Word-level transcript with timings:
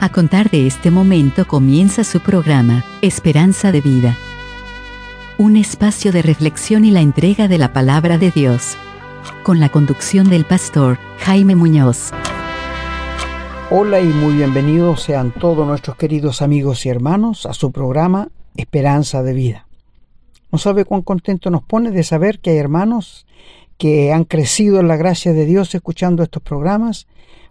A 0.00 0.10
contar 0.12 0.48
de 0.48 0.68
este 0.68 0.92
momento 0.92 1.44
comienza 1.44 2.04
su 2.04 2.20
programa, 2.20 2.84
Esperanza 3.02 3.72
de 3.72 3.80
Vida. 3.80 4.16
Un 5.38 5.56
espacio 5.56 6.12
de 6.12 6.22
reflexión 6.22 6.84
y 6.84 6.92
la 6.92 7.00
entrega 7.00 7.48
de 7.48 7.58
la 7.58 7.72
palabra 7.72 8.16
de 8.16 8.30
Dios. 8.30 8.76
Con 9.42 9.58
la 9.58 9.70
conducción 9.70 10.30
del 10.30 10.44
pastor 10.44 11.00
Jaime 11.18 11.56
Muñoz. 11.56 12.12
Hola 13.72 14.00
y 14.00 14.06
muy 14.06 14.36
bienvenidos 14.36 15.02
sean 15.02 15.32
todos 15.32 15.66
nuestros 15.66 15.96
queridos 15.96 16.42
amigos 16.42 16.86
y 16.86 16.90
hermanos 16.90 17.44
a 17.44 17.52
su 17.52 17.72
programa 17.72 18.28
Esperanza 18.56 19.24
de 19.24 19.32
Vida. 19.32 19.66
No 20.52 20.58
sabe 20.58 20.84
cuán 20.84 21.02
contento 21.02 21.50
nos 21.50 21.64
pone 21.64 21.90
de 21.90 22.04
saber 22.04 22.38
que 22.38 22.50
hay 22.50 22.58
hermanos 22.58 23.26
que 23.78 24.12
han 24.12 24.22
crecido 24.22 24.78
en 24.78 24.86
la 24.86 24.96
gracia 24.96 25.32
de 25.32 25.44
Dios 25.44 25.74
escuchando 25.74 26.22
estos 26.22 26.44
programas 26.44 27.08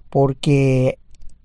porque 0.10 0.98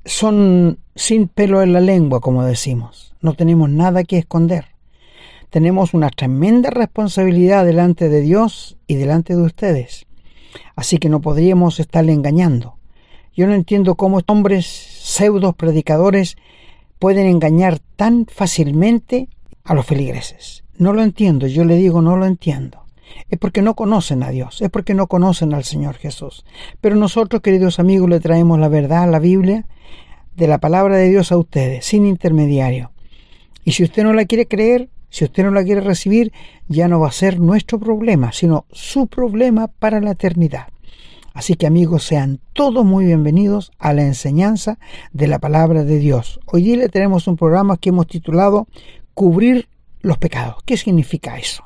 son 0.05 0.79
sin 0.95 1.29
pelo 1.29 1.63
en 1.63 1.73
la 1.73 1.81
lengua, 1.81 2.21
como 2.21 2.45
decimos. 2.45 3.15
No 3.21 3.35
tenemos 3.35 3.71
nada 3.71 4.05
que 4.05 4.19
esconder. 4.19 4.67
Tenemos 5.51 5.95
una 5.95 6.11
tremenda 6.11 6.71
responsabilidad 6.71 7.65
delante 7.65 8.09
de 8.09 8.21
Dios 8.21 8.79
y 8.87 8.95
delante 8.95 9.37
de 9.37 9.43
ustedes. 9.43 10.07
Así 10.77 10.99
que 10.99 11.09
no 11.09 11.21
podríamos 11.21 11.79
estarle 11.79 12.13
engañando. 12.13 12.77
Yo 13.35 13.47
no 13.47 13.55
entiendo 13.55 13.95
cómo 13.95 14.21
hombres 14.27 14.67
pseudos 14.67 15.55
predicadores 15.55 16.37
pueden 16.99 17.27
engañar 17.27 17.79
tan 17.97 18.27
fácilmente 18.27 19.29
a 19.65 19.75
los 19.75 19.87
feligreses. 19.87 20.65
No 20.77 20.93
lo 20.93 21.03
entiendo, 21.03 21.47
yo 21.47 21.65
le 21.65 21.77
digo 21.77 22.03
no 22.03 22.17
lo 22.17 22.27
entiendo. 22.27 22.83
Es 23.29 23.39
porque 23.39 23.63
no 23.63 23.75
conocen 23.75 24.23
a 24.23 24.31
Dios, 24.31 24.63
es 24.63 24.71
porque 24.71 24.95
no 24.95 25.07
conocen 25.07 25.55
al 25.55 25.65
Señor 25.65 25.97
Jesús. 25.97 26.45
Pero 26.81 26.97
nosotros, 26.97 27.43
queridos 27.43 27.79
amigos, 27.79 28.09
le 28.09 28.21
traemos 28.21 28.59
la 28.59 28.69
verdad, 28.69 29.11
la 29.11 29.19
Biblia, 29.19 29.67
de 30.37 30.47
la 30.47 30.59
palabra 30.59 30.97
de 30.97 31.09
Dios 31.09 31.33
a 31.33 31.39
ustedes, 31.39 31.85
sin 31.85 32.07
intermediario. 32.07 32.93
Y 33.65 33.73
si 33.73 33.85
usted 33.85 34.03
no 34.03 34.13
la 34.13 34.25
quiere 34.25 34.47
creer, 34.47 34.89
si 35.11 35.25
usted 35.25 35.45
no 35.45 35.51
la 35.51 35.65
quiere 35.65 35.81
recibir, 35.81 36.33
ya 36.69 36.89
no 36.89 37.01
va 37.01 37.09
a 37.09 37.13
ser 37.13 37.39
nuestro 37.39 37.79
problema, 37.79 38.33
sino 38.33 38.65
su 38.73 39.07
problema 39.07 39.69
para 39.69 40.01
la 40.01 40.13
eternidad. 40.13 40.69
Así 41.35 41.55
que 41.55 41.67
amigos, 41.67 42.05
sean 42.05 42.41
todos 42.53 42.85
muy 42.85 43.07
bienvenidos 43.07 43.73
a 43.79 43.93
la 43.93 44.03
enseñanza 44.03 44.79
de 45.13 45.27
la 45.29 45.39
palabra 45.39 45.85
de 45.85 45.99
Dios. 45.99 46.41
Hoy 46.47 46.63
día 46.63 46.77
le 46.77 46.89
tenemos 46.89 47.27
un 47.27 47.37
programa 47.37 47.79
que 47.79 47.89
hemos 47.89 48.07
titulado 48.07 48.69
Cubrir 49.15 49.69
los 50.01 50.19
pecados. 50.19 50.57
¿Qué 50.65 50.77
significa 50.77 51.39
eso? 51.39 51.65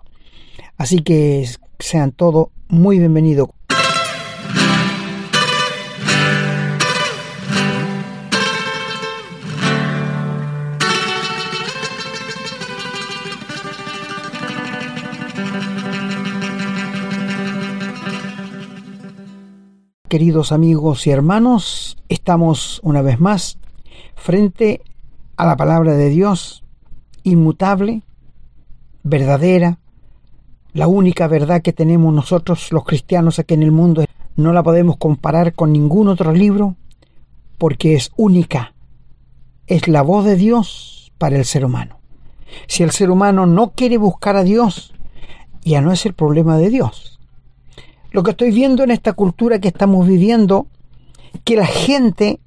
Así 0.77 1.01
que 1.01 1.49
sean 1.79 2.13
todos 2.13 2.49
muy 2.69 2.99
bienvenidos. 2.99 3.49
Queridos 20.09 20.53
amigos 20.53 21.05
y 21.09 21.11
hermanos, 21.11 21.97
estamos 22.09 22.79
una 22.85 23.03
vez 23.03 23.19
más 23.19 23.59
frente 24.15 24.81
a 25.37 25.45
la 25.45 25.57
palabra 25.57 25.95
de 25.95 26.11
Dios, 26.11 26.63
inmutable, 27.25 28.05
verdadera, 29.03 29.81
la 30.73 30.87
única 30.87 31.27
verdad 31.27 31.61
que 31.61 31.73
tenemos 31.73 32.15
nosotros 32.15 32.71
los 32.71 32.85
cristianos 32.85 33.41
aquí 33.41 33.55
en 33.55 33.65
el 33.65 33.73
mundo. 33.73 34.05
No 34.37 34.53
la 34.53 34.63
podemos 34.63 34.97
comparar 34.97 35.55
con 35.55 35.73
ningún 35.73 36.07
otro 36.07 36.33
libro 36.33 36.77
porque 37.59 37.97
es 37.97 38.13
única. 38.17 38.75
Es 39.67 39.89
la 39.89 40.03
voz 40.03 40.25
de 40.25 40.37
Dios 40.37 41.11
para 41.19 41.37
el 41.37 41.45
ser 41.45 41.65
humano. 41.65 41.99
Si 42.69 42.85
el 42.85 42.93
ser 42.93 43.11
humano 43.11 43.45
no 43.45 43.73
quiere 43.73 43.97
buscar 43.97 44.37
a 44.37 44.45
Dios, 44.45 44.95
ya 45.63 45.81
no 45.81 45.91
es 45.91 46.07
el 46.07 46.15
problema 46.15 46.59
de 46.59 46.71
Dios 46.71 47.16
lo 48.11 48.23
que 48.23 48.31
estoy 48.31 48.51
viendo 48.51 48.85
en 48.85 48.91
esta 48.91 49.13
cultura 49.13 49.61
que 49.61 49.69
estamos 49.69 50.07
viviendo, 50.07 50.67
que 51.45 51.57
la 51.57 51.67
gente 51.67 52.41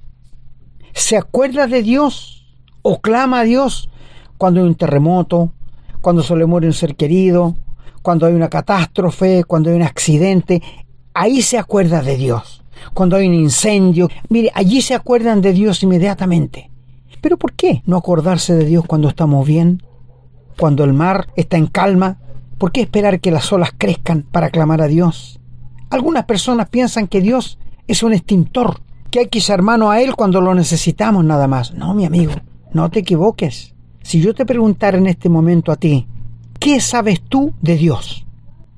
se 0.94 1.18
acuerda 1.18 1.68
de 1.68 1.84
Dios 1.84 2.56
o 2.82 3.00
clama 3.00 3.42
a 3.42 3.44
Dios 3.44 3.90
cuando 4.38 4.62
hay 4.62 4.68
un 4.68 4.76
terremoto, 4.76 5.54
cuando 6.02 6.24
se 6.24 6.36
le 6.36 6.46
muere 6.46 6.68
un 6.68 6.74
ser 6.74 6.96
querido, 6.96 7.56
cuando 8.02 8.26
hay 8.26 8.34
una 8.34 8.50
catástrofe, 8.50 9.44
cuando 9.44 9.70
hay 9.70 9.76
un 9.76 9.84
accidente, 9.84 10.62
ahí 11.14 11.42
se 11.42 11.58
acuerda 11.58 12.02
de 12.02 12.18
Dios. 12.18 12.64
Cuando 12.94 13.18
hay 13.18 13.28
un 13.28 13.34
incendio, 13.34 14.10
mire, 14.30 14.52
allí 14.54 14.82
se 14.82 14.96
acuerdan 14.96 15.42
de 15.42 15.54
Dios 15.54 15.84
inmediatamente. 15.84 16.72
Pero 17.22 17.38
¿por 17.38 17.54
qué 17.54 17.84
no 17.86 17.98
acordarse 17.98 18.56
de 18.56 18.66
Dios 18.66 18.86
cuando 18.86 19.10
estamos 19.10 19.46
bien? 19.46 19.84
Cuando 20.58 20.84
el 20.84 20.94
mar 20.94 21.28
está 21.36 21.58
en 21.58 21.68
calma, 21.68 22.18
¿por 22.58 22.72
qué 22.72 22.82
esperar 22.82 23.20
que 23.20 23.32
las 23.32 23.52
olas 23.52 23.72
crezcan 23.78 24.24
para 24.24 24.50
clamar 24.50 24.82
a 24.82 24.88
Dios? 24.88 25.39
Algunas 25.90 26.26
personas 26.26 26.70
piensan 26.70 27.08
que 27.08 27.20
Dios 27.20 27.58
es 27.88 28.04
un 28.04 28.14
extintor, 28.14 28.82
que 29.10 29.22
hay 29.22 29.28
que 29.28 29.40
echar 29.40 29.64
mano 29.64 29.90
a 29.90 30.02
Él 30.02 30.16
cuando 30.16 30.40
lo 30.40 30.54
necesitamos 30.54 31.26
nada 31.26 31.48
más. 31.48 31.74
No, 31.74 31.96
mi 31.96 32.06
amigo, 32.06 32.34
no 32.74 32.92
te 32.92 33.00
equivoques. 33.00 33.74
Si 34.04 34.22
yo 34.22 34.36
te 34.36 34.46
preguntara 34.46 35.00
en 35.00 35.08
este 35.08 35.30
momento 35.30 35.72
a 35.72 35.78
ti, 35.78 36.08
¿qué 36.60 36.80
sabes 36.80 37.22
tú 37.22 37.54
de 37.62 37.76
Dios? 37.76 38.28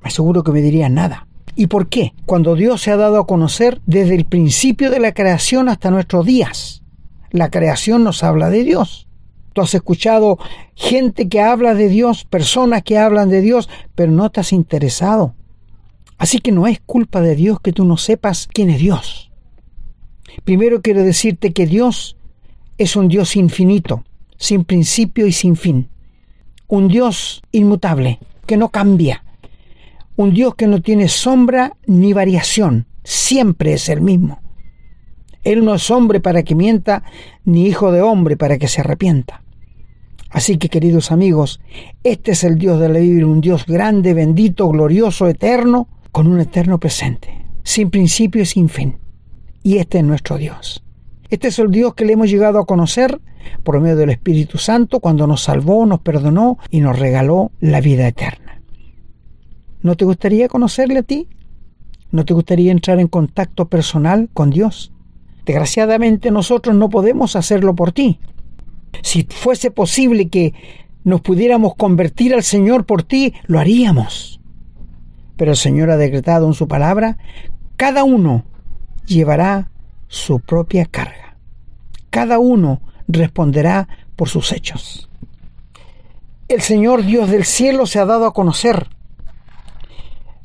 Me 0.01 0.07
aseguro 0.07 0.41
que 0.41 0.53
me 0.53 0.61
dirías 0.61 0.89
nada. 0.89 1.27
¿Y 1.53 1.67
por 1.67 1.89
qué? 1.89 2.13
Cuando 2.25 2.55
Dios 2.55 2.81
se 2.81 2.91
ha 2.91 2.97
dado 2.97 3.19
a 3.19 3.27
conocer 3.27 3.81
desde 3.85 4.16
el 4.16 4.23
principio 4.23 4.89
de 4.89 5.01
la 5.01 5.13
creación 5.13 5.67
hasta 5.67 5.91
nuestros 5.91 6.25
días. 6.25 6.81
La 7.29 7.50
creación 7.50 8.05
nos 8.05 8.23
habla 8.23 8.50
de 8.50 8.63
Dios. 8.63 9.09
Tú 9.51 9.59
has 9.59 9.73
escuchado 9.73 10.39
gente 10.75 11.27
que 11.27 11.41
habla 11.41 11.73
de 11.73 11.89
Dios, 11.89 12.23
personas 12.23 12.83
que 12.83 12.97
hablan 12.97 13.29
de 13.29 13.41
Dios, 13.41 13.67
pero 13.95 14.13
no 14.13 14.31
te 14.31 14.39
has 14.39 14.53
interesado 14.53 15.35
Así 16.21 16.37
que 16.37 16.51
no 16.51 16.67
es 16.67 16.79
culpa 16.79 17.19
de 17.19 17.35
Dios 17.35 17.59
que 17.61 17.73
tú 17.73 17.83
no 17.83 17.97
sepas 17.97 18.47
quién 18.53 18.69
es 18.69 18.77
Dios. 18.77 19.31
Primero 20.43 20.83
quiero 20.83 21.01
decirte 21.01 21.51
que 21.51 21.65
Dios 21.65 22.15
es 22.77 22.95
un 22.95 23.07
Dios 23.07 23.35
infinito, 23.35 24.03
sin 24.37 24.63
principio 24.63 25.25
y 25.25 25.31
sin 25.31 25.55
fin. 25.55 25.89
Un 26.67 26.89
Dios 26.89 27.41
inmutable, 27.51 28.19
que 28.45 28.55
no 28.55 28.69
cambia. 28.69 29.23
Un 30.15 30.31
Dios 30.31 30.53
que 30.53 30.67
no 30.67 30.83
tiene 30.83 31.07
sombra 31.07 31.75
ni 31.87 32.13
variación, 32.13 32.85
siempre 33.03 33.73
es 33.73 33.89
el 33.89 34.01
mismo. 34.01 34.41
Él 35.43 35.65
no 35.65 35.73
es 35.73 35.89
hombre 35.89 36.19
para 36.19 36.43
que 36.43 36.53
mienta, 36.53 37.03
ni 37.45 37.65
hijo 37.65 37.91
de 37.91 38.03
hombre 38.03 38.38
para 38.38 38.59
que 38.59 38.67
se 38.67 38.81
arrepienta. 38.81 39.41
Así 40.29 40.59
que, 40.59 40.69
queridos 40.69 41.11
amigos, 41.11 41.61
este 42.03 42.33
es 42.33 42.43
el 42.43 42.59
Dios 42.59 42.79
de 42.79 42.89
la 42.89 42.99
Biblia, 42.99 43.25
un 43.25 43.41
Dios 43.41 43.65
grande, 43.65 44.13
bendito, 44.13 44.69
glorioso, 44.69 45.27
eterno, 45.27 45.88
con 46.11 46.27
un 46.27 46.39
eterno 46.39 46.79
presente, 46.79 47.45
sin 47.63 47.89
principio 47.89 48.41
y 48.41 48.45
sin 48.45 48.69
fin. 48.69 48.97
Y 49.63 49.77
este 49.77 49.99
es 49.99 50.03
nuestro 50.03 50.38
Dios. 50.38 50.83
Este 51.29 51.47
es 51.47 51.59
el 51.59 51.72
Dios 51.72 51.94
que 51.94 52.05
le 52.05 52.13
hemos 52.13 52.29
llegado 52.29 52.59
a 52.59 52.66
conocer 52.66 53.22
por 53.63 53.79
medio 53.79 53.95
del 53.95 54.09
Espíritu 54.09 54.57
Santo 54.57 55.00
cuando 55.00 55.27
nos 55.27 55.44
salvó, 55.44 55.85
nos 55.85 56.01
perdonó 56.01 56.57
y 56.69 56.81
nos 56.81 57.00
regaló 57.00 57.51
la 57.59 57.79
vida 57.79 58.07
eterna. 58.07 58.61
¿No 59.81 59.95
te 59.95 60.05
gustaría 60.05 60.47
conocerle 60.47 61.00
a 61.00 61.03
ti? 61.03 61.27
¿No 62.11 62.25
te 62.25 62.33
gustaría 62.33 62.71
entrar 62.71 63.00
en 63.00 63.07
contacto 63.07 63.69
personal 63.69 64.29
con 64.33 64.50
Dios? 64.50 64.91
Desgraciadamente 65.45 66.29
nosotros 66.31 66.75
no 66.75 66.89
podemos 66.89 67.35
hacerlo 67.35 67.75
por 67.75 67.94
ti. 67.94 68.19
Si 69.01 69.23
fuese 69.23 69.71
posible 69.71 70.27
que 70.27 70.53
nos 71.03 71.21
pudiéramos 71.21 71.75
convertir 71.75 72.33
al 72.33 72.44
Señor 72.44 72.85
por 72.85 73.03
ti, 73.03 73.33
lo 73.47 73.59
haríamos. 73.59 74.41
Pero 75.38 75.52
el 75.52 75.58
Señor 75.58 75.90
ha 75.90 75.97
decretado 75.97 76.47
en 76.47 76.53
su 76.53 76.68
palabra, 76.68 77.18
cada 77.78 78.04
uno 78.04 78.45
llevará 79.06 79.72
su 80.07 80.39
propia 80.39 80.86
carga. 80.86 81.38
Cada 82.10 82.39
uno 82.39 82.81
responderá 83.07 83.88
por 84.16 84.30
sus 84.30 84.51
hechos. 84.51 85.10
El 86.48 86.62
Señor 86.62 87.06
Dios 87.06 87.30
del 87.30 87.45
cielo 87.45 87.86
se 87.86 88.00
ha 88.00 88.06
dado 88.06 88.25
a 88.25 88.33
conocer. 88.33 88.89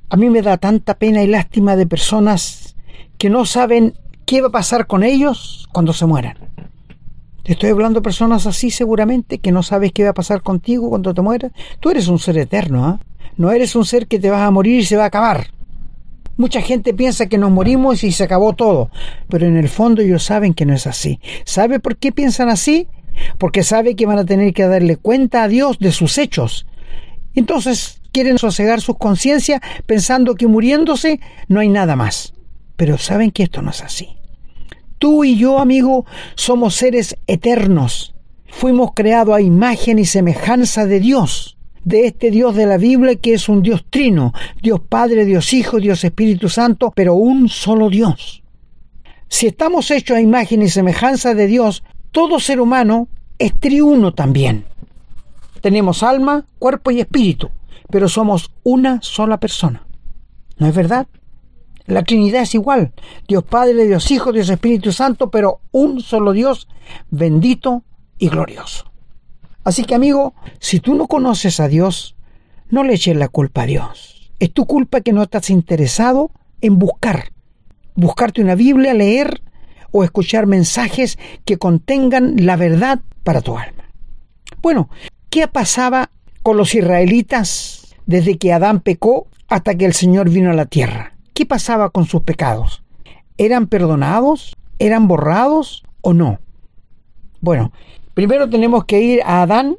A 0.09 0.17
mí 0.17 0.31
me 0.31 0.41
da 0.41 0.56
tanta 0.56 0.94
pena 0.94 1.23
y 1.23 1.27
lástima 1.27 1.75
de 1.75 1.87
personas 1.87 2.77
que 3.19 3.29
no 3.29 3.44
saben 3.44 3.94
qué 4.25 4.41
va 4.41 4.49
a 4.49 4.53
pasar 4.53 4.87
con 4.87 5.03
ellos 5.03 5.69
cuando 5.73 5.93
se 5.93 6.06
mueran. 6.06 6.39
Te 7.43 7.53
estoy 7.53 7.71
hablando 7.71 8.00
de 8.00 8.05
personas 8.05 8.47
así 8.47 8.71
seguramente 8.71 9.39
que 9.39 9.53
no 9.53 9.62
sabes 9.62 9.93
qué 9.93 10.05
va 10.05 10.11
a 10.11 10.15
pasar 10.15 10.43
contigo 10.43 10.91
cuando 10.91 11.15
te 11.15 11.23
mueras. 11.23 11.53
Tú 11.81 11.91
eres 11.91 12.09
un 12.09 12.19
ser 12.19 12.39
eterno, 12.39 12.85
¿ah? 12.85 13.00
No 13.37 13.50
eres 13.53 13.77
un 13.77 13.85
ser 13.85 14.06
que 14.06 14.19
te 14.19 14.31
vas 14.31 14.43
a 14.43 14.50
morir 14.50 14.81
y 14.81 14.85
se 14.85 14.97
va 14.97 15.05
a 15.05 15.09
acabar. 15.09 15.49
Mucha 16.37 16.61
gente 16.61 16.93
piensa 16.93 17.29
que 17.29 17.38
nos 17.38 17.50
morimos 17.50 18.05
y 18.05 18.12
se 18.12 18.25
acabó 18.25 18.55
todo, 18.55 18.91
pero 19.29 19.47
en 19.47 19.56
el 19.56 19.69
fondo 19.69 20.03
ellos 20.03 20.23
saben 20.23 20.53
que 20.53 20.67
no 20.67 20.75
es 20.75 20.87
así. 20.87 21.19
¿Sabe 21.44 21.81
por 21.81 21.97
qué 21.97 22.12
piensan 22.12 22.50
así? 22.50 22.88
Porque 23.38 23.62
sabe 23.62 23.97
que 23.97 24.05
van 24.05 24.19
a 24.19 24.27
tener 24.27 24.53
que 24.53 24.67
darle 24.67 24.97
cuenta 24.97 25.43
a 25.43 25.49
Dios 25.49 25.79
de 25.79 25.93
sus 25.93 26.19
hechos. 26.19 26.67
Entonces 27.35 28.03
quieren 28.12 28.38
sosegar 28.38 28.81
sus 28.81 28.99
conciencias 28.99 29.61
pensando 29.87 30.35
que 30.35 30.47
muriéndose 30.47 31.21
no 31.49 31.61
hay 31.61 31.69
nada 31.69 31.97
más. 31.97 32.35
Pero 32.77 32.99
saben 32.99 33.31
que 33.31 33.44
esto 33.44 33.62
no 33.62 33.71
es 33.71 33.82
así. 33.82 34.17
Tú 34.99 35.25
y 35.25 35.37
yo, 35.37 35.59
amigo, 35.59 36.06
somos 36.35 36.75
seres 36.75 37.17
eternos. 37.27 38.15
Fuimos 38.47 38.93
creados 38.94 39.35
a 39.35 39.41
imagen 39.41 39.99
y 39.99 40.05
semejanza 40.05 40.87
de 40.87 41.00
Dios, 41.00 41.56
de 41.87 42.06
este 42.06 42.33
Dios 42.33 42.56
de 42.56 42.67
la 42.67 42.79
Biblia 42.79 43.15
que 43.15 43.35
es 43.35 43.49
un 43.49 43.62
Dios 43.62 43.87
trino, 43.88 44.35
Dios 44.61 44.81
Padre, 44.81 45.25
Dios 45.25 45.53
Hijo, 45.53 45.79
Dios 45.79 46.03
Espíritu 46.03 46.49
Santo, 46.49 46.93
pero 46.94 47.15
un 47.15 47.49
solo 47.49 47.88
Dios. 47.88 48.43
Si 49.29 49.47
estamos 49.47 49.91
hechos 49.93 50.17
a 50.17 50.21
imagen 50.21 50.62
y 50.62 50.69
semejanza 50.69 51.35
de 51.35 51.47
Dios, 51.47 51.85
todo 52.11 52.41
ser 52.41 52.61
humano 52.61 53.09
es 53.38 53.55
triuno 53.59 54.12
también. 54.12 54.65
Tenemos 55.61 56.03
alma, 56.03 56.47
cuerpo 56.59 56.91
y 56.91 57.00
espíritu, 57.00 57.50
pero 57.89 58.09
somos 58.09 58.50
una 58.65 59.00
sola 59.00 59.39
persona. 59.39 59.87
¿No 60.59 60.67
es 60.67 60.75
verdad? 60.75 61.06
La 61.87 62.03
Trinidad 62.03 62.43
es 62.43 62.55
igual. 62.56 62.93
Dios 63.29 63.44
Padre, 63.44 63.87
Dios 63.87 64.11
Hijo, 64.11 64.32
Dios 64.32 64.49
Espíritu 64.49 64.91
Santo, 64.91 65.31
pero 65.31 65.61
un 65.71 66.00
solo 66.00 66.32
Dios 66.32 66.67
bendito 67.11 67.85
y 68.19 68.29
glorioso. 68.29 68.91
Así 69.67 69.83
que 69.83 69.97
amigo, 69.97 70.33
si 70.61 70.79
tú 70.79 70.95
no 70.95 71.09
conoces 71.09 71.59
a 71.59 71.67
Dios, 71.67 72.15
no 72.71 72.85
le 72.85 72.95
eches 72.95 73.17
la 73.17 73.27
culpa 73.27 73.63
a 73.63 73.67
Dios. 73.67 74.31
Es 74.39 74.53
tu 74.53 74.65
culpa 74.65 75.01
que 75.01 75.13
no 75.13 75.25
estás 75.25 75.51
interesado 75.51 76.31
en 76.61 76.79
buscar. 76.79 77.33
Buscarte 77.97 78.41
una 78.41 78.55
Biblia, 78.55 78.95
leer 78.95 79.43
o 79.91 80.05
escuchar 80.05 80.47
mensajes 80.47 81.19
que 81.45 81.59
contengan 81.59 82.47
la 82.47 82.55
verdad 82.55 83.01
para 83.25 83.41
tu 83.41 83.59
alma. 83.59 83.91
Bueno, 84.63 84.89
¿qué 85.31 85.49
pasaba 85.49 86.11
con 86.45 86.57
los 86.57 86.73
israelitas 86.77 87.93
desde 88.07 88.39
que 88.39 88.53
Adán 88.53 88.79
pecó 88.79 89.27
hasta 89.49 89.75
que 89.75 89.85
el 89.85 89.95
Señor 89.95 90.31
vino 90.31 90.53
a 90.53 90.55
la 90.55 90.67
tierra? 90.67 91.17
¿Qué 91.35 91.45
pasaba 91.45 91.91
con 91.91 92.07
sus 92.07 92.23
pecados? 92.23 92.85
¿Eran 93.37 93.67
perdonados? 93.67 94.57
¿Eran 94.79 95.09
borrados 95.09 95.83
o 96.03 96.15
no? 96.15 96.39
Bueno, 97.41 97.73
primero 98.17 98.49
tenemos 98.49 98.87
que 98.87 98.99
ir 99.03 99.21
a 99.27 99.43
Adán. 99.43 99.77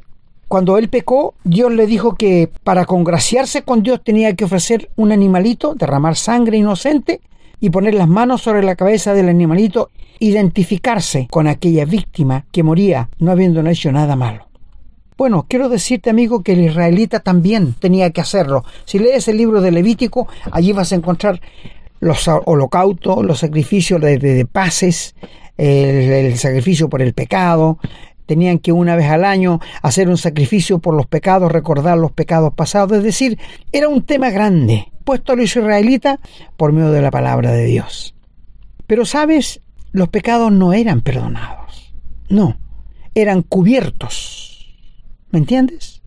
Cuando 0.47 0.77
él 0.77 0.89
pecó, 0.89 1.33
Dios 1.43 1.73
le 1.73 1.87
dijo 1.87 2.13
que 2.13 2.51
para 2.63 2.85
congraciarse 2.85 3.63
con 3.63 3.81
Dios 3.81 4.03
tenía 4.03 4.35
que 4.35 4.45
ofrecer 4.45 4.91
un 4.95 5.11
animalito, 5.11 5.73
derramar 5.73 6.15
sangre 6.15 6.57
inocente 6.57 7.19
y 7.59 7.71
poner 7.71 7.95
las 7.95 8.07
manos 8.07 8.43
sobre 8.43 8.63
la 8.63 8.75
cabeza 8.75 9.15
del 9.15 9.27
animalito, 9.27 9.89
identificarse 10.19 11.27
con 11.31 11.47
aquella 11.47 11.85
víctima 11.85 12.45
que 12.51 12.61
moría 12.61 13.09
no 13.17 13.31
habiendo 13.31 13.67
hecho 13.67 13.91
nada 13.91 14.15
malo. 14.15 14.45
Bueno, 15.17 15.47
quiero 15.49 15.67
decirte, 15.67 16.11
amigo, 16.11 16.43
que 16.43 16.53
el 16.53 16.59
israelita 16.59 17.21
también 17.21 17.73
tenía 17.73 18.11
que 18.11 18.21
hacerlo. 18.21 18.63
Si 18.85 18.99
lees 18.99 19.27
el 19.27 19.37
libro 19.37 19.61
de 19.61 19.71
Levítico, 19.71 20.27
allí 20.51 20.73
vas 20.73 20.91
a 20.91 20.95
encontrar 20.95 21.41
los 21.99 22.27
holocaustos, 22.27 23.25
los 23.25 23.39
sacrificios 23.39 23.99
de, 23.99 24.47
paces, 24.49 25.15
el, 25.57 26.11
el, 26.11 26.37
sacrificio 26.37 26.87
por 26.87 27.01
el 27.01 27.15
pecado. 27.15 27.79
Tenían 28.27 28.59
que 28.59 28.71
una 28.71 28.95
vez 28.95 29.09
al 29.09 29.25
año 29.25 29.59
hacer 29.81 30.07
un 30.07 30.17
sacrificio 30.17 30.77
por 30.77 30.93
los 30.93 31.07
pecados, 31.07 31.51
recordar 31.51 31.97
los 31.97 32.11
pecados 32.11 32.53
pasados. 32.53 32.99
Es 32.99 33.03
decir, 33.03 33.39
era 33.71 33.89
un 33.89 34.03
tema 34.03 34.29
grande, 34.29 34.91
puesto 35.03 35.33
a 35.33 35.35
los 35.35 35.45
israelitas 35.45 36.19
por 36.55 36.71
medio 36.71 36.91
de 36.91 37.01
la 37.01 37.09
palabra 37.09 37.51
de 37.51 37.65
Dios. 37.65 38.13
Pero 38.85 39.05
sabes, 39.05 39.61
los 39.91 40.09
pecados 40.09 40.51
no 40.51 40.73
eran 40.73 41.01
perdonados. 41.01 41.95
No, 42.29 42.57
eran 43.15 43.41
cubiertos 43.41 44.47
¿Me 45.29 45.39
entiendes? 45.39 46.01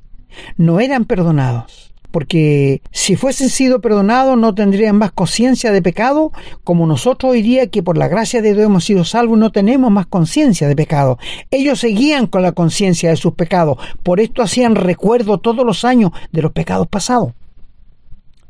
No 0.57 0.81
eran 0.81 1.05
perdonados, 1.05 1.90
porque 2.11 2.83
si 2.91 3.17
fuesen 3.17 3.49
sido 3.49 3.81
perdonados 3.81 4.37
no 4.37 4.55
tendrían 4.55 4.97
más 4.97 5.13
conciencia 5.13 5.73
de 5.73 5.83
pecado, 5.83 6.33
como 6.65 6.87
nosotros 6.87 7.33
hoy 7.33 7.43
día 7.43 7.69
que 7.69 7.83
por 7.83 7.97
la 7.97 8.09
gracia 8.09 8.43
de 8.43 8.55
Dios 8.55 8.67
hemos 8.67 8.85
sido 8.85 9.05
salvos 9.05 9.39
no 9.39 9.53
tenemos 9.53 9.91
más 9.91 10.07
conciencia 10.07 10.69
de 10.69 10.77
pecado. 10.77 11.19
Ellos 11.51 11.81
seguían 11.81 12.27
con 12.27 12.43
la 12.43 12.53
conciencia 12.53 13.11
de 13.11 13.17
sus 13.17 13.35
pecados, 13.35 13.79
por 14.03 14.21
esto 14.21 14.43
hacían 14.43 14.75
recuerdo 14.75 15.39
todos 15.39 15.65
los 15.65 15.85
años 15.85 16.13
de 16.33 16.43
los 16.43 16.53
pecados 16.53 16.89
pasados. 16.89 17.33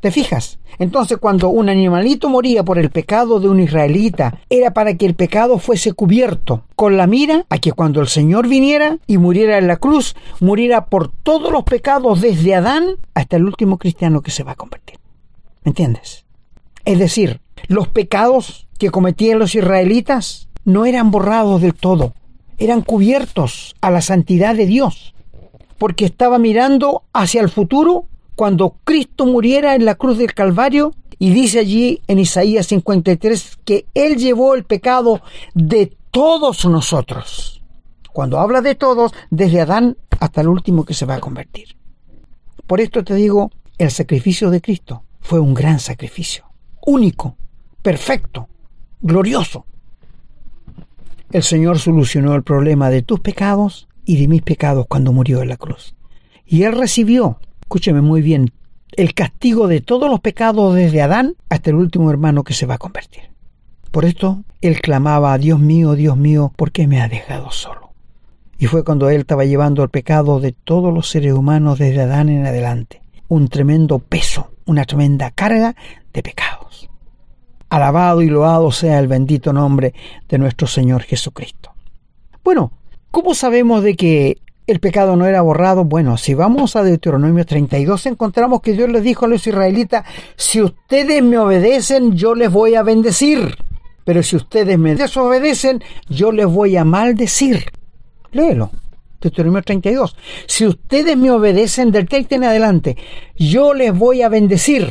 ¿Te 0.01 0.09
fijas? 0.09 0.57
Entonces 0.79 1.19
cuando 1.19 1.49
un 1.49 1.69
animalito 1.69 2.27
moría 2.27 2.63
por 2.63 2.79
el 2.79 2.89
pecado 2.89 3.39
de 3.39 3.47
un 3.47 3.59
israelita, 3.59 4.39
era 4.49 4.73
para 4.73 4.97
que 4.97 5.05
el 5.05 5.13
pecado 5.13 5.59
fuese 5.59 5.93
cubierto, 5.93 6.63
con 6.75 6.97
la 6.97 7.05
mira 7.05 7.45
a 7.49 7.59
que 7.59 7.71
cuando 7.71 8.01
el 8.01 8.07
Señor 8.07 8.47
viniera 8.47 8.97
y 9.05 9.19
muriera 9.19 9.59
en 9.59 9.67
la 9.67 9.77
cruz, 9.77 10.15
muriera 10.39 10.87
por 10.87 11.09
todos 11.09 11.51
los 11.51 11.63
pecados 11.63 12.19
desde 12.19 12.55
Adán 12.55 12.95
hasta 13.13 13.37
el 13.37 13.45
último 13.45 13.77
cristiano 13.77 14.21
que 14.21 14.31
se 14.31 14.43
va 14.43 14.53
a 14.53 14.55
convertir. 14.55 14.97
¿Me 15.63 15.69
entiendes? 15.69 16.25
Es 16.83 16.97
decir, 16.97 17.39
los 17.67 17.87
pecados 17.87 18.67
que 18.79 18.89
cometían 18.89 19.37
los 19.37 19.53
israelitas 19.53 20.49
no 20.65 20.85
eran 20.85 21.11
borrados 21.11 21.61
del 21.61 21.75
todo, 21.75 22.15
eran 22.57 22.81
cubiertos 22.81 23.75
a 23.81 23.91
la 23.91 24.01
santidad 24.01 24.55
de 24.55 24.65
Dios, 24.65 25.13
porque 25.77 26.05
estaba 26.05 26.39
mirando 26.39 27.03
hacia 27.13 27.41
el 27.41 27.49
futuro 27.49 28.07
cuando 28.41 28.75
Cristo 28.83 29.27
muriera 29.27 29.75
en 29.75 29.85
la 29.85 29.93
cruz 29.93 30.17
del 30.17 30.33
Calvario 30.33 30.95
y 31.19 31.29
dice 31.29 31.59
allí 31.59 32.01
en 32.07 32.17
Isaías 32.17 32.65
53 32.65 33.59
que 33.63 33.85
Él 33.93 34.17
llevó 34.17 34.55
el 34.55 34.63
pecado 34.63 35.21
de 35.53 35.95
todos 36.09 36.65
nosotros. 36.65 37.61
Cuando 38.11 38.39
habla 38.39 38.61
de 38.61 38.73
todos, 38.73 39.13
desde 39.29 39.61
Adán 39.61 39.95
hasta 40.19 40.41
el 40.41 40.47
último 40.47 40.85
que 40.85 40.95
se 40.95 41.05
va 41.05 41.17
a 41.17 41.19
convertir. 41.19 41.77
Por 42.65 42.81
esto 42.81 43.03
te 43.03 43.13
digo, 43.13 43.51
el 43.77 43.91
sacrificio 43.91 44.49
de 44.49 44.59
Cristo 44.59 45.03
fue 45.19 45.39
un 45.39 45.53
gran 45.53 45.79
sacrificio, 45.79 46.45
único, 46.83 47.37
perfecto, 47.83 48.49
glorioso. 49.01 49.67
El 51.31 51.43
Señor 51.43 51.77
solucionó 51.77 52.33
el 52.33 52.41
problema 52.41 52.89
de 52.89 53.03
tus 53.03 53.19
pecados 53.19 53.87
y 54.03 54.19
de 54.19 54.27
mis 54.27 54.41
pecados 54.41 54.87
cuando 54.89 55.13
murió 55.13 55.43
en 55.43 55.49
la 55.49 55.57
cruz. 55.57 55.93
Y 56.43 56.63
Él 56.63 56.71
recibió 56.71 57.37
escúcheme 57.71 58.01
muy 58.01 58.21
bien, 58.21 58.51
el 58.97 59.13
castigo 59.13 59.69
de 59.69 59.79
todos 59.79 60.09
los 60.09 60.19
pecados 60.19 60.75
desde 60.75 61.01
Adán 61.01 61.35
hasta 61.47 61.69
el 61.69 61.77
último 61.77 62.11
hermano 62.11 62.43
que 62.43 62.53
se 62.53 62.65
va 62.65 62.73
a 62.73 62.77
convertir. 62.77 63.31
Por 63.91 64.03
esto 64.03 64.43
él 64.59 64.81
clamaba, 64.81 65.37
Dios 65.37 65.57
mío, 65.57 65.95
Dios 65.95 66.17
mío, 66.17 66.51
¿por 66.57 66.73
qué 66.73 66.85
me 66.85 67.01
ha 67.01 67.07
dejado 67.07 67.49
solo? 67.51 67.93
Y 68.59 68.65
fue 68.65 68.83
cuando 68.83 69.09
él 69.09 69.21
estaba 69.21 69.45
llevando 69.45 69.83
el 69.83 69.89
pecado 69.89 70.41
de 70.41 70.51
todos 70.51 70.93
los 70.93 71.07
seres 71.09 71.31
humanos 71.31 71.79
desde 71.79 72.01
Adán 72.01 72.27
en 72.27 72.45
adelante, 72.45 73.01
un 73.29 73.47
tremendo 73.47 73.99
peso, 73.99 74.51
una 74.65 74.83
tremenda 74.83 75.31
carga 75.31 75.73
de 76.11 76.23
pecados. 76.23 76.89
Alabado 77.69 78.21
y 78.21 78.27
loado 78.27 78.73
sea 78.73 78.99
el 78.99 79.07
bendito 79.07 79.53
nombre 79.53 79.93
de 80.27 80.37
nuestro 80.37 80.67
Señor 80.67 81.03
Jesucristo. 81.03 81.71
Bueno, 82.43 82.73
¿cómo 83.11 83.33
sabemos 83.33 83.81
de 83.81 83.95
que 83.95 84.40
el 84.67 84.79
pecado 84.79 85.15
no 85.15 85.25
era 85.25 85.41
borrado. 85.41 85.83
Bueno, 85.83 86.17
si 86.17 86.33
vamos 86.33 86.75
a 86.75 86.83
Deuteronomio 86.83 87.45
32, 87.45 88.05
encontramos 88.05 88.61
que 88.61 88.73
Dios 88.73 88.89
les 88.89 89.03
dijo 89.03 89.25
a 89.25 89.29
los 89.29 89.45
israelitas, 89.45 90.05
si 90.35 90.61
ustedes 90.61 91.23
me 91.23 91.37
obedecen, 91.37 92.15
yo 92.15 92.35
les 92.35 92.51
voy 92.51 92.75
a 92.75 92.83
bendecir. 92.83 93.55
Pero 94.03 94.23
si 94.23 94.35
ustedes 94.35 94.77
me 94.79 94.95
desobedecen, 94.95 95.83
yo 96.09 96.31
les 96.31 96.47
voy 96.47 96.77
a 96.77 96.83
maldecir. 96.83 97.65
Léelo. 98.31 98.71
Deuteronomio 99.21 99.61
32. 99.61 100.15
Si 100.47 100.65
ustedes 100.65 101.15
me 101.15 101.29
obedecen 101.29 101.91
del 101.91 102.07
30 102.07 102.35
en 102.35 102.43
adelante, 102.43 102.97
yo 103.35 103.73
les 103.73 103.95
voy 103.95 104.23
a 104.23 104.29
bendecir. 104.29 104.87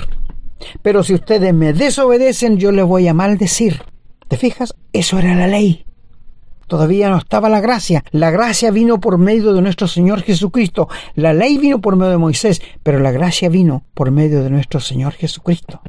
Pero 0.82 1.02
si 1.02 1.14
ustedes 1.14 1.52
me 1.52 1.72
desobedecen, 1.72 2.58
yo 2.58 2.70
les 2.70 2.84
voy 2.84 3.08
a 3.08 3.14
maldecir. 3.14 3.82
¿Te 4.28 4.36
fijas? 4.36 4.74
Eso 4.92 5.18
era 5.18 5.34
la 5.34 5.48
ley. 5.48 5.84
Todavía 6.70 7.10
no 7.10 7.18
estaba 7.18 7.48
la 7.48 7.60
gracia. 7.60 8.04
La 8.12 8.30
gracia 8.30 8.70
vino 8.70 9.00
por 9.00 9.18
medio 9.18 9.54
de 9.54 9.60
nuestro 9.60 9.88
Señor 9.88 10.22
Jesucristo. 10.22 10.88
La 11.16 11.32
ley 11.32 11.58
vino 11.58 11.80
por 11.80 11.96
medio 11.96 12.12
de 12.12 12.18
Moisés, 12.18 12.62
pero 12.84 13.00
la 13.00 13.10
gracia 13.10 13.48
vino 13.48 13.82
por 13.92 14.12
medio 14.12 14.44
de 14.44 14.50
nuestro 14.50 14.78
Señor 14.78 15.14
Jesucristo. 15.14 15.80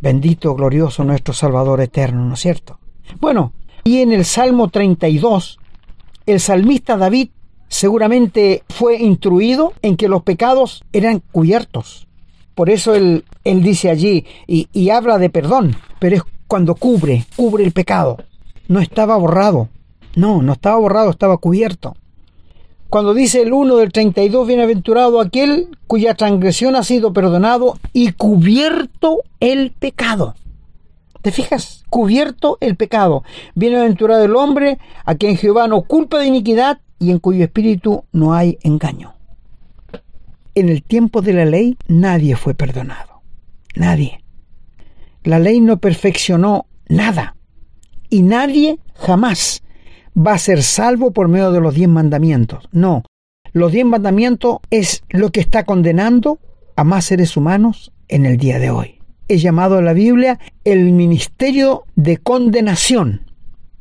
Bendito, 0.00 0.54
glorioso 0.54 1.04
nuestro 1.04 1.34
Salvador 1.34 1.82
eterno, 1.82 2.24
¿no 2.24 2.32
es 2.32 2.40
cierto? 2.40 2.78
Bueno, 3.20 3.52
y 3.84 3.98
en 3.98 4.10
el 4.10 4.24
Salmo 4.24 4.68
32, 4.68 5.58
el 6.24 6.40
salmista 6.40 6.96
David 6.96 7.28
seguramente 7.68 8.62
fue 8.70 8.96
instruido 8.96 9.74
en 9.82 9.98
que 9.98 10.08
los 10.08 10.22
pecados 10.22 10.82
eran 10.94 11.22
cubiertos. 11.30 12.08
Por 12.54 12.70
eso 12.70 12.94
él, 12.94 13.26
él 13.44 13.62
dice 13.62 13.90
allí 13.90 14.24
y, 14.46 14.68
y 14.72 14.88
habla 14.88 15.18
de 15.18 15.28
perdón, 15.28 15.76
pero 15.98 16.16
es 16.16 16.22
cuando 16.46 16.74
cubre, 16.74 17.26
cubre 17.36 17.64
el 17.64 17.72
pecado. 17.72 18.16
No 18.66 18.80
estaba 18.80 19.18
borrado, 19.18 19.68
no, 20.16 20.42
no 20.42 20.54
estaba 20.54 20.78
borrado, 20.78 21.10
estaba 21.10 21.36
cubierto. 21.36 21.94
Cuando 22.88 23.14
dice 23.14 23.42
el 23.42 23.52
1 23.52 23.76
del 23.76 23.92
32, 23.92 24.46
bienaventurado 24.46 25.20
aquel 25.20 25.68
cuya 25.86 26.14
transgresión 26.14 26.74
ha 26.74 26.82
sido 26.82 27.12
perdonado 27.12 27.78
y 27.92 28.12
cubierto 28.12 29.22
el 29.40 29.72
pecado. 29.72 30.34
¿Te 31.20 31.32
fijas? 31.32 31.84
Cubierto 31.90 32.56
el 32.60 32.76
pecado. 32.76 33.24
Bienaventurado 33.54 34.24
el 34.24 34.36
hombre 34.36 34.78
a 35.04 35.16
quien 35.16 35.36
Jehová 35.36 35.68
no 35.68 35.82
culpa 35.82 36.18
de 36.18 36.26
iniquidad 36.26 36.80
y 36.98 37.10
en 37.10 37.18
cuyo 37.18 37.44
espíritu 37.44 38.04
no 38.12 38.32
hay 38.32 38.58
engaño. 38.62 39.14
En 40.54 40.70
el 40.70 40.82
tiempo 40.82 41.20
de 41.20 41.34
la 41.34 41.44
ley 41.44 41.76
nadie 41.88 42.36
fue 42.36 42.54
perdonado. 42.54 43.20
Nadie. 43.74 44.24
La 45.24 45.38
ley 45.38 45.60
no 45.60 45.78
perfeccionó 45.78 46.64
nada 46.88 47.36
y 48.08 48.22
nadie 48.22 48.78
jamás 48.94 49.62
va 50.16 50.34
a 50.34 50.38
ser 50.38 50.62
salvo 50.62 51.12
por 51.12 51.28
medio 51.28 51.52
de 51.52 51.60
los 51.60 51.74
diez 51.74 51.88
mandamientos. 51.88 52.68
No, 52.72 53.02
los 53.52 53.72
diez 53.72 53.84
mandamientos 53.84 54.58
es 54.70 55.02
lo 55.08 55.30
que 55.30 55.40
está 55.40 55.64
condenando 55.64 56.38
a 56.76 56.84
más 56.84 57.06
seres 57.06 57.36
humanos 57.36 57.92
en 58.08 58.26
el 58.26 58.36
día 58.36 58.58
de 58.58 58.70
hoy. 58.70 59.00
Es 59.28 59.42
llamado 59.42 59.78
en 59.78 59.84
la 59.84 59.92
Biblia 59.92 60.38
el 60.64 60.92
ministerio 60.92 61.84
de 61.96 62.18
condenación, 62.18 63.30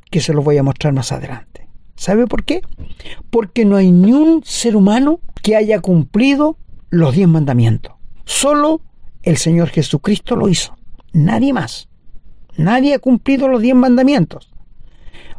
que 0.10 0.22
se 0.22 0.34
lo 0.34 0.42
voy 0.42 0.58
a 0.58 0.64
mostrar 0.64 0.94
más 0.94 1.12
adelante. 1.12 1.68
¿Sabe 1.96 2.28
por 2.28 2.44
qué? 2.44 2.62
Porque 3.30 3.64
no 3.64 3.78
hay 3.78 3.92
ni 3.92 4.12
un 4.12 4.44
ser 4.44 4.76
humano 4.76 5.20
que 5.42 5.56
haya 5.56 5.80
cumplido 5.80 6.58
los 6.90 7.16
diez 7.16 7.28
mandamientos. 7.28 7.94
Solo 8.26 8.82
el 9.24 9.38
Señor 9.38 9.70
Jesucristo 9.70 10.36
lo 10.36 10.50
hizo. 10.50 10.76
Nadie 11.14 11.54
más. 11.54 11.88
Nadie 12.58 12.96
ha 12.96 13.00
cumplido 13.00 13.48
los 13.48 13.62
diez 13.62 13.76
mandamientos. 13.76 14.55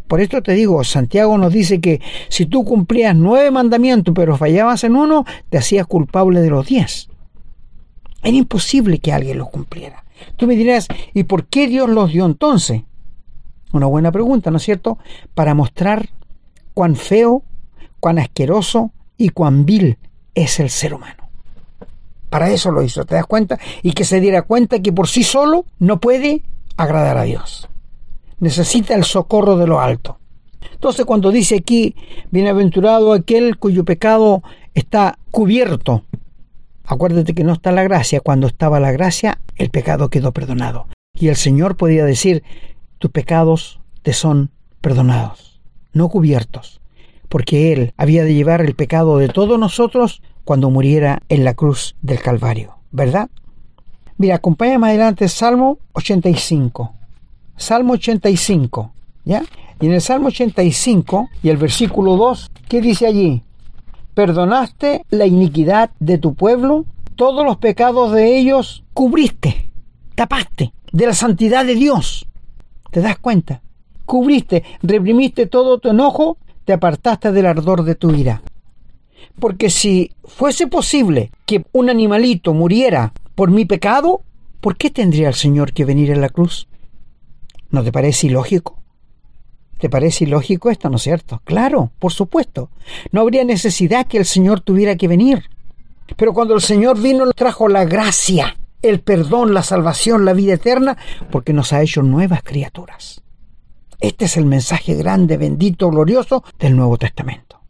Por 0.07 0.21
esto 0.21 0.43
te 0.43 0.53
digo, 0.53 0.83
Santiago 0.85 1.37
nos 1.37 1.53
dice 1.53 1.81
que 1.81 2.01
si 2.29 2.47
tú 2.47 2.65
cumplías 2.65 3.15
nueve 3.17 3.51
mandamientos 3.51 4.15
pero 4.15 4.37
fallabas 4.37 4.85
en 4.85 4.95
uno, 4.95 5.25
te 5.49 5.59
hacías 5.59 5.87
culpable 5.87 6.41
de 6.41 6.51
los 6.51 6.67
diez. 6.67 7.09
Era 8.23 8.37
imposible 8.37 8.99
que 8.99 9.13
alguien 9.13 9.39
los 9.39 9.51
cumpliera. 9.51 10.05
Tú 10.37 10.47
me 10.47 10.57
dirás, 10.57 10.87
¿y 11.13 11.25
por 11.25 11.47
qué 11.47 11.67
Dios 11.67 11.89
los 11.89 12.13
dio 12.13 12.25
entonces? 12.25 12.83
Una 13.73 13.87
buena 13.87 14.13
pregunta, 14.13 14.51
¿no 14.51 14.59
es 14.59 14.63
cierto? 14.63 14.99
Para 15.35 15.55
mostrar 15.55 16.09
cuán 16.73 16.95
feo, 16.97 17.43
cuán 18.01 18.19
asqueroso 18.19 18.93
y 19.17 19.31
cuán 19.31 19.67
vil 19.67 19.99
es 20.35 20.61
el 20.61 20.71
ser 20.71 20.95
humano. 20.95 21.29
Para 22.31 22.51
eso 22.51 22.71
lo 22.71 22.83
hizo, 22.83 23.05
¿te 23.05 23.17
das 23.17 23.27
cuenta? 23.27 23.59
Y 23.83 23.93
que 23.93 24.05
se 24.05 24.21
diera 24.21 24.43
cuenta 24.43 24.81
que 24.81 24.93
por 24.93 25.09
sí 25.09 25.23
solo 25.25 25.65
no 25.79 26.01
puede 26.01 26.43
agradar 26.77 27.19
a 27.19 27.23
Dios 27.23 27.69
necesita 28.39 28.95
el 28.95 29.05
socorro 29.05 29.57
de 29.57 29.67
lo 29.67 29.81
alto. 29.81 30.19
Entonces 30.73 31.05
cuando 31.05 31.31
dice 31.31 31.57
aquí, 31.57 31.95
bienaventurado 32.31 33.13
aquel 33.13 33.59
cuyo 33.59 33.85
pecado 33.85 34.43
está 34.75 35.19
cubierto, 35.31 36.05
acuérdate 36.85 37.35
que 37.35 37.45
no 37.45 37.53
está 37.53 37.73
la 37.73 37.83
gracia, 37.83 38.21
cuando 38.21 38.47
estaba 38.47 38.81
la 38.81 38.93
gracia, 38.93 39.39
el 39.57 39.71
pecado 39.71 40.11
quedó 40.11 40.33
perdonado. 40.33 40.87
Y 41.19 41.29
el 41.29 41.37
Señor 41.37 41.77
podía 41.77 42.05
decir, 42.05 42.43
tus 42.99 43.11
pecados 43.11 43.81
te 44.03 44.13
son 44.13 44.51
perdonados, 44.81 45.61
no 45.93 46.09
cubiertos, 46.09 46.81
porque 47.29 47.73
Él 47.73 47.95
había 47.97 48.25
de 48.25 48.35
llevar 48.35 48.61
el 48.61 48.75
pecado 48.75 49.19
de 49.19 49.29
todos 49.29 49.59
nosotros 49.59 50.23
cuando 50.45 50.71
muriera 50.71 51.23
en 51.29 51.45
la 51.45 51.55
cruz 51.55 51.97
del 52.03 52.21
Calvario, 52.21 52.77
¿verdad? 52.93 53.31
Mira, 54.19 54.37
acompáñame 54.37 54.89
adelante 54.89 55.29
Salmo 55.29 55.79
85. 55.93 56.96
Salmo 57.57 57.95
85, 57.95 58.93
¿ya? 59.25 59.43
Y 59.81 59.87
en 59.87 59.93
el 59.93 60.01
Salmo 60.01 60.29
85 60.29 61.29
y 61.43 61.49
el 61.49 61.57
versículo 61.57 62.17
2, 62.17 62.51
¿qué 62.69 62.81
dice 62.81 63.07
allí? 63.07 63.43
Perdonaste 64.15 65.05
la 65.11 65.27
iniquidad 65.27 65.91
de 65.99 66.19
tu 66.19 66.35
pueblo, 66.35 66.85
todos 67.17 67.45
los 67.45 67.59
pecados 67.59 68.13
de 68.13 68.39
ellos 68.39 68.85
cubriste, 68.93 69.71
tapaste, 70.15 70.73
de 70.93 71.07
la 71.07 71.15
santidad 71.15 71.67
de 71.67 71.75
Dios. 71.75 72.27
¿Te 72.91 73.01
das 73.01 73.19
cuenta? 73.19 73.63
Cubriste, 74.07 74.65
reprimiste 74.83 75.47
todo 75.47 75.79
tu 75.79 75.91
enojo, 75.91 76.39
te 76.65 76.73
apartaste 76.73 77.33
del 77.33 77.47
ardor 77.47 77.85
de 77.85 77.95
tu 77.95 78.13
ira. 78.13 78.43
Porque 79.39 79.69
si 79.69 80.13
fuese 80.25 80.67
posible 80.67 81.31
que 81.45 81.65
un 81.73 81.91
animalito 81.91 82.55
muriera 82.55 83.13
por 83.35 83.51
mi 83.51 83.65
pecado, 83.65 84.23
¿por 84.61 84.77
qué 84.77 84.91
tendría 84.91 85.29
el 85.29 85.35
Señor 85.35 85.73
que 85.73 85.85
venir 85.85 86.13
a 86.13 86.17
la 86.17 86.31
cruz? 86.31 86.69
¿No 87.77 87.85
te 87.85 87.93
parece 87.93 88.29
ilógico? 88.29 88.81
¿Te 89.79 89.91
parece 89.91 90.25
ilógico 90.25 90.71
esto, 90.71 90.89
no 90.89 90.97
es 90.97 91.03
cierto? 91.03 91.43
Claro, 91.45 91.91
por 91.99 92.11
supuesto. 92.11 92.71
No 93.13 93.21
habría 93.21 93.45
necesidad 93.45 94.07
que 94.07 94.17
el 94.17 94.25
Señor 94.25 94.63
tuviera 94.63 94.97
que 94.97 95.09
venir. 95.09 95.51
Pero 96.17 96.33
cuando 96.33 96.55
el 96.55 96.63
Señor 96.63 96.99
vino, 96.99 97.31
trajo 97.33 97.69
la 97.69 97.85
gracia, 97.85 98.57
el 98.81 99.01
perdón, 99.01 99.53
la 99.53 99.63
salvación, 99.63 100.25
la 100.25 100.33
vida 100.33 100.55
eterna, 100.55 100.97
porque 101.31 101.53
nos 101.53 101.75
ha 101.75 101.83
hecho 101.83 102.01
nuevas 102.01 102.43
criaturas. 102.43 103.21
Este 104.01 104.25
es 104.25 104.39
el 104.39 104.47
mensaje 104.47 104.95
grande, 104.95 105.37
bendito, 105.37 105.91
glorioso 105.91 106.45
del 106.59 106.77
Nuevo 106.77 106.97
Testamento. 106.97 107.61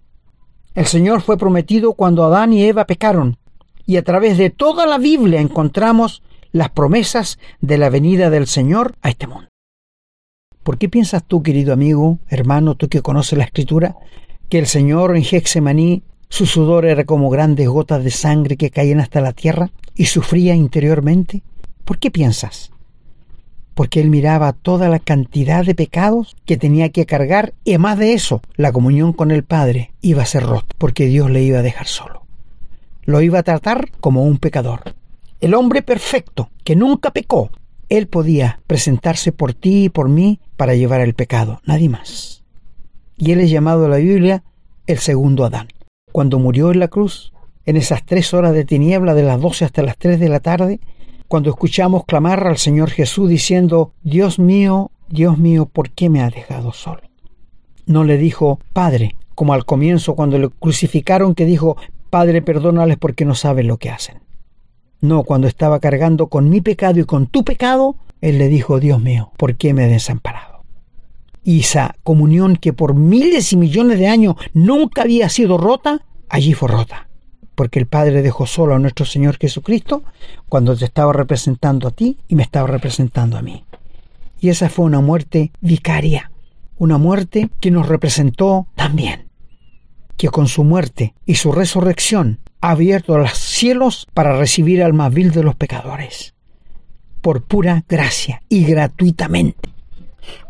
El 0.77 0.87
Señor 0.87 1.21
fue 1.21 1.37
prometido 1.37 1.95
cuando 1.95 2.23
Adán 2.23 2.53
y 2.53 2.63
Eva 2.63 2.85
pecaron, 2.85 3.39
y 3.87 3.97
a 3.97 4.05
través 4.05 4.39
de 4.39 4.51
toda 4.51 4.87
la 4.87 4.99
Biblia 4.99 5.41
encontramos 5.41 6.23
las 6.53 6.71
promesas 6.71 7.41
de 7.61 7.77
la 7.77 7.91
venida 7.91 8.31
del 8.31 8.47
Señor 8.47 8.95
a 9.03 9.09
este 9.09 9.27
mundo. 9.27 9.49
¿Por 10.67 10.79
qué 10.79 10.89
piensas 10.89 11.23
tú, 11.23 11.45
querido 11.45 11.73
amigo, 11.73 12.19
hermano, 12.27 12.75
tú 12.75 12.89
que 12.89 13.01
conoces 13.01 13.39
la 13.39 13.45
escritura, 13.45 13.95
que 14.49 14.59
el 14.59 14.67
Señor 14.67 15.17
en 15.17 15.23
Hexemaní, 15.23 16.03
su 16.29 16.45
sudor 16.45 16.87
era 16.87 17.05
como 17.05 17.31
grandes 17.31 17.69
gotas 17.69 18.03
de 18.03 18.11
sangre 18.11 18.57
que 18.57 18.71
caían 18.71 18.99
hasta 18.99 19.21
la 19.21 19.33
tierra 19.33 19.71
y 19.95 20.07
sufría 20.07 20.57
interiormente? 20.57 21.45
¿Por 21.85 21.99
qué 21.99 22.11
piensas? 22.11 22.73
Porque 23.75 24.01
él 24.01 24.11
miraba 24.11 24.55
toda 24.55 24.89
la 24.89 24.99
cantidad 24.99 25.65
de 25.65 25.77
pecados 25.77 26.35
que 26.45 26.57
tenía 26.57 26.89
que 26.89 27.07
cargar 27.07 27.55
y 27.63 27.79
más 27.79 27.97
de 27.97 28.15
eso, 28.15 28.43
la 28.57 28.73
comunión 28.73 29.13
con 29.13 29.31
el 29.31 29.45
Padre 29.45 29.93
iba 30.01 30.25
a 30.25 30.27
ser 30.27 30.43
rota 30.43 30.75
porque 30.79 31.07
Dios 31.07 31.31
le 31.31 31.45
iba 31.45 31.61
a 31.61 31.63
dejar 31.63 31.87
solo. 31.87 32.27
Lo 33.05 33.23
iba 33.23 33.39
a 33.39 33.45
tratar 33.45 33.93
como 34.01 34.25
un 34.25 34.39
pecador. 34.39 34.97
El 35.41 35.55
hombre 35.55 35.83
perfecto, 35.83 36.51
que 36.65 36.75
nunca 36.75 37.13
pecó, 37.13 37.53
él 37.89 38.09
podía 38.09 38.61
presentarse 38.67 39.33
por 39.33 39.55
ti 39.55 39.85
y 39.85 39.89
por 39.89 40.09
mí 40.09 40.41
para 40.57 40.75
llevar 40.75 41.01
el 41.01 41.15
pecado, 41.15 41.61
nadie 41.65 41.89
más. 41.89 42.43
Y 43.17 43.33
Él 43.33 43.41
es 43.41 43.51
llamado 43.51 43.85
en 43.85 43.91
la 43.93 43.97
Biblia 43.99 44.43
el 44.87 44.99
segundo 44.99 45.45
Adán. 45.45 45.69
Cuando 46.13 46.39
murió 46.39 46.73
en 46.73 46.81
la 46.81 46.89
cruz, 46.89 47.33
en 47.65 47.77
esas 47.77 48.05
tres 48.05 48.35
horas 48.35 48.55
de 48.55 48.65
tiniebla 48.65 49.15
de 49.15 49.23
las 49.23 49.41
doce 49.41 49.65
hasta 49.65 49.83
las 49.83 49.97
tres 49.97 50.19
de 50.21 50.29
la 50.29 50.41
tarde, 50.41 50.81
cuando 51.29 51.51
escuchamos 51.51 52.05
clamar 52.05 52.47
al 52.47 52.59
Señor 52.59 52.91
Jesús 52.91 53.29
diciendo, 53.29 53.93
Dios 54.03 54.39
mío, 54.39 54.91
Dios 55.09 55.39
mío, 55.39 55.67
¿por 55.67 55.91
qué 55.91 56.09
me 56.09 56.23
has 56.23 56.35
dejado 56.35 56.73
solo? 56.73 57.03
No 57.87 58.05
le 58.05 58.19
dijo, 58.19 58.61
Padre, 58.73 59.17
como 59.35 59.53
al 59.53 59.65
comienzo 59.65 60.15
cuando 60.15 60.39
le 60.39 60.49
crucificaron 60.49 61.35
que 61.35 61.45
dijo, 61.45 61.77
Padre, 62.11 62.43
perdónales 62.43 62.97
porque 62.99 63.25
no 63.25 63.35
saben 63.35 63.67
lo 63.67 63.77
que 63.77 63.91
hacen. 63.91 64.26
No, 65.01 65.25
cuando 65.25 65.47
estaba 65.47 65.81
cargando 65.81 66.29
con 66.29 66.49
mi 66.49 66.61
pecado 66.61 67.01
y 67.01 67.05
con 67.05 67.27
tu 67.27 67.45
pecado, 67.45 67.97
Él 68.21 68.39
le 68.39 68.49
dijo, 68.49 68.81
Dios 68.81 69.01
mío, 69.01 69.33
¿por 69.37 69.57
qué 69.57 69.75
me 69.75 69.85
he 69.85 69.89
desamparado? 69.89 70.65
Y 71.45 71.61
esa 71.61 71.95
comunión 72.03 72.57
que 72.57 72.73
por 72.73 72.95
miles 72.95 73.53
y 73.53 73.57
millones 73.57 73.99
de 73.99 74.09
años 74.09 74.35
nunca 74.53 75.03
había 75.03 75.29
sido 75.29 75.59
rota, 75.59 76.03
allí 76.29 76.55
fue 76.55 76.69
rota. 76.69 77.09
Porque 77.55 77.79
el 77.79 77.87
Padre 77.87 78.23
dejó 78.23 78.47
solo 78.47 78.75
a 78.75 78.79
nuestro 78.79 79.07
Señor 79.07 79.39
Jesucristo 79.39 80.03
cuando 80.49 80.77
te 80.77 80.85
estaba 80.85 81.13
representando 81.13 81.89
a 81.89 81.93
ti 81.93 82.19
y 82.27 82.35
me 82.35 82.43
estaba 82.43 82.67
representando 82.67 83.39
a 83.39 83.43
mí. 83.43 83.65
Y 84.41 84.49
esa 84.49 84.69
fue 84.69 84.85
una 84.85 85.01
muerte 85.01 85.53
vicaria, 85.61 86.31
una 86.79 86.99
muerte 86.99 87.49
que 87.61 87.71
nos 87.71 87.89
representó 87.89 88.67
también. 88.75 89.29
Que 90.17 90.29
con 90.29 90.49
su 90.49 90.65
muerte 90.65 91.15
y 91.27 91.37
su 91.37 91.53
resurrección 91.53 92.41
ha 92.67 92.71
abierto 92.71 93.17
los 93.17 93.31
cielos 93.39 94.09
para 94.13 94.37
recibir 94.37 94.83
al 94.83 94.93
más 94.93 95.15
vil 95.15 95.31
de 95.31 95.45
los 95.45 95.55
pecadores, 95.55 96.35
por 97.21 97.45
pura 97.45 97.85
gracia 97.89 98.43
y 98.49 98.65
gratuitamente. 98.65 99.69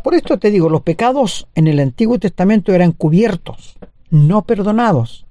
Por 0.03 0.15
esto 0.15 0.39
te 0.39 0.51
digo, 0.51 0.71
los 0.71 0.81
pecados 0.81 1.47
en 1.55 1.67
el 1.67 1.79
Antiguo 1.79 2.19
Testamento 2.19 2.73
eran 2.73 2.93
cubiertos, 2.93 3.77
no 4.09 4.47
perdonados. 4.47 5.27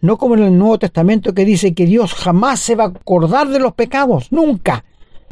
No 0.00 0.16
como 0.16 0.36
en 0.36 0.44
el 0.44 0.56
Nuevo 0.56 0.78
Testamento 0.78 1.34
que 1.34 1.44
dice 1.44 1.74
que 1.74 1.86
Dios 1.86 2.14
jamás 2.14 2.60
se 2.60 2.76
va 2.76 2.84
a 2.84 2.88
acordar 2.88 3.48
de 3.48 3.58
los 3.58 3.74
pecados, 3.74 4.30
nunca. 4.30 4.84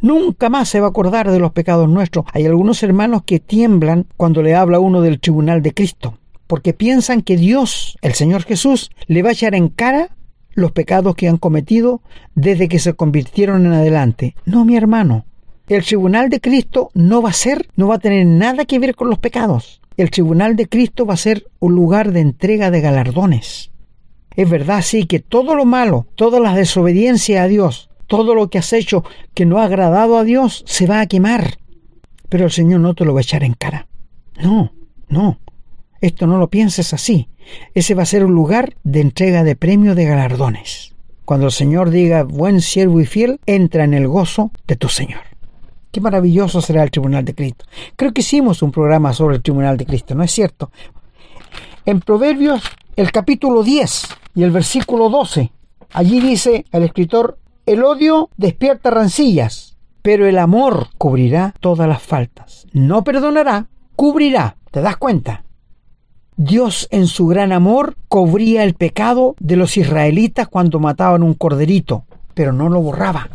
Nunca 0.02 0.48
más 0.48 0.68
se 0.68 0.80
va 0.80 0.88
a 0.88 0.90
acordar 0.90 1.30
de 1.30 1.38
los 1.38 1.52
pecados 1.52 1.88
nuestros. 1.88 2.26
Hay 2.32 2.46
algunos 2.46 2.82
hermanos 2.82 3.22
que 3.24 3.38
tiemblan 3.38 4.06
cuando 4.16 4.42
le 4.42 4.56
habla 4.56 4.80
uno 4.80 5.02
del 5.02 5.20
tribunal 5.20 5.62
de 5.62 5.72
Cristo, 5.72 6.18
porque 6.48 6.72
piensan 6.74 7.22
que 7.22 7.36
Dios, 7.36 7.96
el 8.02 8.14
Señor 8.14 8.42
Jesús, 8.42 8.90
le 9.06 9.22
va 9.22 9.28
a 9.28 9.34
echar 9.34 9.54
en 9.54 9.68
cara 9.68 10.15
los 10.56 10.72
pecados 10.72 11.14
que 11.14 11.28
han 11.28 11.36
cometido 11.36 12.00
desde 12.34 12.68
que 12.68 12.80
se 12.80 12.94
convirtieron 12.94 13.66
en 13.66 13.74
adelante. 13.74 14.34
No, 14.44 14.64
mi 14.64 14.76
hermano. 14.76 15.26
El 15.68 15.84
tribunal 15.84 16.30
de 16.30 16.40
Cristo 16.40 16.90
no 16.94 17.22
va 17.22 17.30
a 17.30 17.34
ser, 17.34 17.68
no 17.76 17.88
va 17.88 17.96
a 17.96 18.00
tener 18.00 18.26
nada 18.26 18.64
que 18.64 18.78
ver 18.78 18.96
con 18.96 19.08
los 19.08 19.18
pecados. 19.18 19.80
El 19.96 20.10
tribunal 20.10 20.56
de 20.56 20.68
Cristo 20.68 21.06
va 21.06 21.14
a 21.14 21.18
ser 21.18 21.46
un 21.60 21.74
lugar 21.74 22.12
de 22.12 22.20
entrega 22.20 22.70
de 22.70 22.80
galardones. 22.80 23.70
Es 24.34 24.48
verdad, 24.48 24.82
sí, 24.82 25.06
que 25.06 25.20
todo 25.20 25.54
lo 25.54 25.64
malo, 25.64 26.06
toda 26.14 26.40
la 26.40 26.54
desobediencia 26.54 27.42
a 27.42 27.48
Dios, 27.48 27.90
todo 28.06 28.34
lo 28.34 28.48
que 28.48 28.58
has 28.58 28.72
hecho 28.72 29.04
que 29.34 29.44
no 29.44 29.58
ha 29.58 29.64
agradado 29.64 30.18
a 30.18 30.24
Dios, 30.24 30.64
se 30.66 30.86
va 30.86 31.00
a 31.00 31.06
quemar. 31.06 31.58
Pero 32.28 32.46
el 32.46 32.50
Señor 32.50 32.80
no 32.80 32.94
te 32.94 33.04
lo 33.04 33.12
va 33.12 33.20
a 33.20 33.22
echar 33.22 33.44
en 33.44 33.54
cara. 33.54 33.86
No, 34.42 34.72
no. 35.08 35.38
Esto 36.00 36.26
no 36.26 36.38
lo 36.38 36.48
pienses 36.48 36.92
así. 36.92 37.28
Ese 37.74 37.94
va 37.94 38.02
a 38.02 38.06
ser 38.06 38.24
un 38.24 38.34
lugar 38.34 38.74
de 38.84 39.00
entrega 39.00 39.44
de 39.44 39.56
premio 39.56 39.94
de 39.94 40.04
galardones. 40.04 40.94
Cuando 41.24 41.46
el 41.46 41.52
Señor 41.52 41.90
diga, 41.90 42.22
buen 42.22 42.60
siervo 42.60 43.00
y 43.00 43.06
fiel, 43.06 43.40
entra 43.46 43.84
en 43.84 43.94
el 43.94 44.06
gozo 44.06 44.50
de 44.66 44.76
tu 44.76 44.88
Señor. 44.88 45.22
Qué 45.90 46.00
maravilloso 46.00 46.60
será 46.60 46.82
el 46.82 46.90
tribunal 46.90 47.24
de 47.24 47.34
Cristo. 47.34 47.64
Creo 47.96 48.12
que 48.12 48.20
hicimos 48.20 48.62
un 48.62 48.70
programa 48.70 49.12
sobre 49.12 49.36
el 49.36 49.42
tribunal 49.42 49.76
de 49.76 49.86
Cristo, 49.86 50.14
¿no 50.14 50.22
es 50.22 50.30
cierto? 50.30 50.70
En 51.86 52.00
Proverbios, 52.00 52.62
el 52.96 53.10
capítulo 53.12 53.62
10 53.62 54.02
y 54.34 54.42
el 54.42 54.50
versículo 54.50 55.08
12, 55.08 55.50
allí 55.92 56.20
dice 56.20 56.66
el 56.70 56.82
escritor, 56.82 57.38
el 57.64 57.82
odio 57.82 58.28
despierta 58.36 58.90
rancillas, 58.90 59.76
pero 60.02 60.26
el 60.26 60.38
amor 60.38 60.88
cubrirá 60.98 61.54
todas 61.60 61.88
las 61.88 62.02
faltas. 62.02 62.66
No 62.72 63.02
perdonará, 63.02 63.66
cubrirá. 63.96 64.56
¿Te 64.70 64.82
das 64.82 64.98
cuenta? 64.98 65.45
Dios 66.38 66.86
en 66.90 67.06
su 67.06 67.26
gran 67.26 67.50
amor 67.50 67.96
cubría 68.08 68.62
el 68.62 68.74
pecado 68.74 69.36
de 69.40 69.56
los 69.56 69.78
israelitas 69.78 70.48
cuando 70.48 70.78
mataban 70.78 71.22
un 71.22 71.32
corderito, 71.32 72.04
pero 72.34 72.52
no 72.52 72.68
lo 72.68 72.82
borraba. 72.82 73.30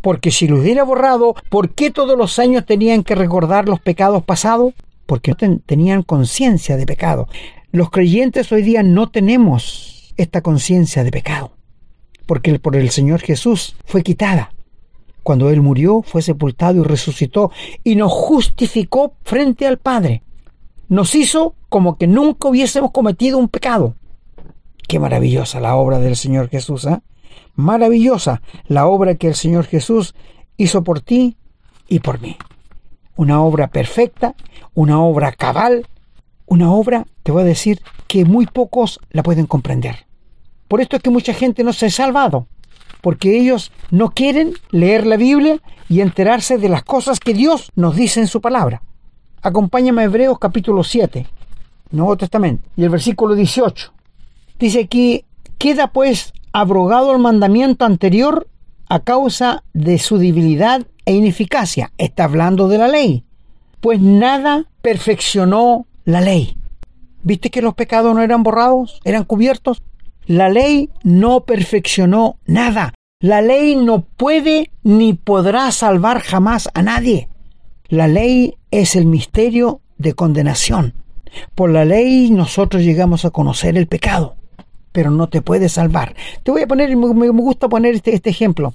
Porque 0.00 0.32
si 0.32 0.48
lo 0.48 0.58
hubiera 0.58 0.82
borrado, 0.82 1.36
¿por 1.48 1.70
qué 1.70 1.92
todos 1.92 2.18
los 2.18 2.40
años 2.40 2.66
tenían 2.66 3.04
que 3.04 3.14
recordar 3.14 3.68
los 3.68 3.78
pecados 3.78 4.24
pasados? 4.24 4.74
Porque 5.06 5.30
no 5.30 5.60
tenían 5.64 6.02
conciencia 6.02 6.76
de 6.76 6.84
pecado. 6.84 7.28
Los 7.70 7.90
creyentes 7.90 8.50
hoy 8.50 8.62
día 8.62 8.82
no 8.82 9.08
tenemos 9.08 10.12
esta 10.16 10.40
conciencia 10.40 11.04
de 11.04 11.12
pecado, 11.12 11.52
porque 12.26 12.58
por 12.58 12.74
el 12.74 12.90
Señor 12.90 13.20
Jesús 13.20 13.76
fue 13.84 14.02
quitada. 14.02 14.52
Cuando 15.22 15.50
Él 15.50 15.60
murió, 15.60 16.02
fue 16.02 16.22
sepultado 16.22 16.80
y 16.80 16.82
resucitó 16.82 17.52
y 17.84 17.94
nos 17.94 18.10
justificó 18.12 19.14
frente 19.22 19.66
al 19.66 19.78
Padre. 19.78 20.22
Nos 20.88 21.14
hizo 21.14 21.54
como 21.68 21.98
que 21.98 22.06
nunca 22.06 22.48
hubiésemos 22.48 22.92
cometido 22.92 23.38
un 23.38 23.48
pecado. 23.48 23.94
Qué 24.88 24.98
maravillosa 24.98 25.60
la 25.60 25.74
obra 25.76 25.98
del 25.98 26.16
Señor 26.16 26.48
Jesús, 26.48 26.86
¿eh? 26.86 27.00
Maravillosa 27.56 28.42
la 28.68 28.86
obra 28.86 29.16
que 29.16 29.28
el 29.28 29.34
Señor 29.34 29.64
Jesús 29.64 30.14
hizo 30.56 30.84
por 30.84 31.00
ti 31.00 31.36
y 31.88 32.00
por 32.00 32.20
mí. 32.20 32.36
Una 33.16 33.42
obra 33.42 33.68
perfecta, 33.68 34.34
una 34.74 35.00
obra 35.00 35.32
cabal, 35.32 35.86
una 36.44 36.70
obra, 36.72 37.06
te 37.22 37.32
voy 37.32 37.42
a 37.42 37.46
decir, 37.46 37.80
que 38.06 38.24
muy 38.24 38.46
pocos 38.46 39.00
la 39.10 39.22
pueden 39.22 39.46
comprender. 39.46 40.06
Por 40.68 40.80
esto 40.80 40.96
es 40.96 41.02
que 41.02 41.10
mucha 41.10 41.34
gente 41.34 41.64
no 41.64 41.72
se 41.72 41.86
ha 41.86 41.90
salvado, 41.90 42.46
porque 43.00 43.38
ellos 43.38 43.72
no 43.90 44.10
quieren 44.10 44.54
leer 44.70 45.06
la 45.06 45.16
Biblia 45.16 45.60
y 45.88 46.00
enterarse 46.00 46.58
de 46.58 46.68
las 46.68 46.84
cosas 46.84 47.20
que 47.20 47.34
Dios 47.34 47.70
nos 47.74 47.96
dice 47.96 48.20
en 48.20 48.28
su 48.28 48.40
palabra. 48.40 48.82
Acompáñame 49.46 50.02
a 50.02 50.06
Hebreos 50.06 50.40
capítulo 50.40 50.82
7, 50.82 51.24
Nuevo 51.92 52.16
Testamento, 52.16 52.68
y 52.76 52.82
el 52.82 52.90
versículo 52.90 53.36
18. 53.36 53.92
Dice 54.58 54.80
aquí, 54.80 55.24
queda 55.56 55.86
pues 55.86 56.32
abrogado 56.52 57.12
el 57.12 57.20
mandamiento 57.20 57.84
anterior 57.84 58.48
a 58.88 58.98
causa 58.98 59.62
de 59.72 60.00
su 60.00 60.18
debilidad 60.18 60.84
e 61.04 61.14
ineficacia. 61.14 61.92
Está 61.96 62.24
hablando 62.24 62.66
de 62.66 62.78
la 62.78 62.88
ley. 62.88 63.22
Pues 63.80 64.00
nada 64.00 64.64
perfeccionó 64.82 65.86
la 66.04 66.20
ley. 66.20 66.56
¿Viste 67.22 67.48
que 67.50 67.62
los 67.62 67.74
pecados 67.74 68.16
no 68.16 68.22
eran 68.22 68.42
borrados? 68.42 69.00
¿Eran 69.04 69.22
cubiertos? 69.22 69.80
La 70.26 70.48
ley 70.48 70.90
no 71.04 71.44
perfeccionó 71.44 72.40
nada. 72.46 72.94
La 73.20 73.42
ley 73.42 73.76
no 73.76 74.00
puede 74.00 74.72
ni 74.82 75.14
podrá 75.14 75.70
salvar 75.70 76.18
jamás 76.18 76.68
a 76.74 76.82
nadie. 76.82 77.28
La 77.88 78.08
ley 78.08 78.54
es 78.70 78.96
el 78.96 79.06
misterio 79.06 79.80
de 79.98 80.14
condenación. 80.14 80.94
Por 81.54 81.70
la 81.70 81.84
ley 81.84 82.30
nosotros 82.30 82.82
llegamos 82.82 83.24
a 83.24 83.30
conocer 83.30 83.76
el 83.76 83.86
pecado, 83.86 84.36
pero 84.92 85.10
no 85.10 85.28
te 85.28 85.42
puede 85.42 85.68
salvar. 85.68 86.14
Te 86.42 86.50
voy 86.50 86.62
a 86.62 86.66
poner, 86.66 86.96
me 86.96 87.28
gusta 87.28 87.68
poner 87.68 87.94
este, 87.94 88.14
este 88.14 88.30
ejemplo. 88.30 88.74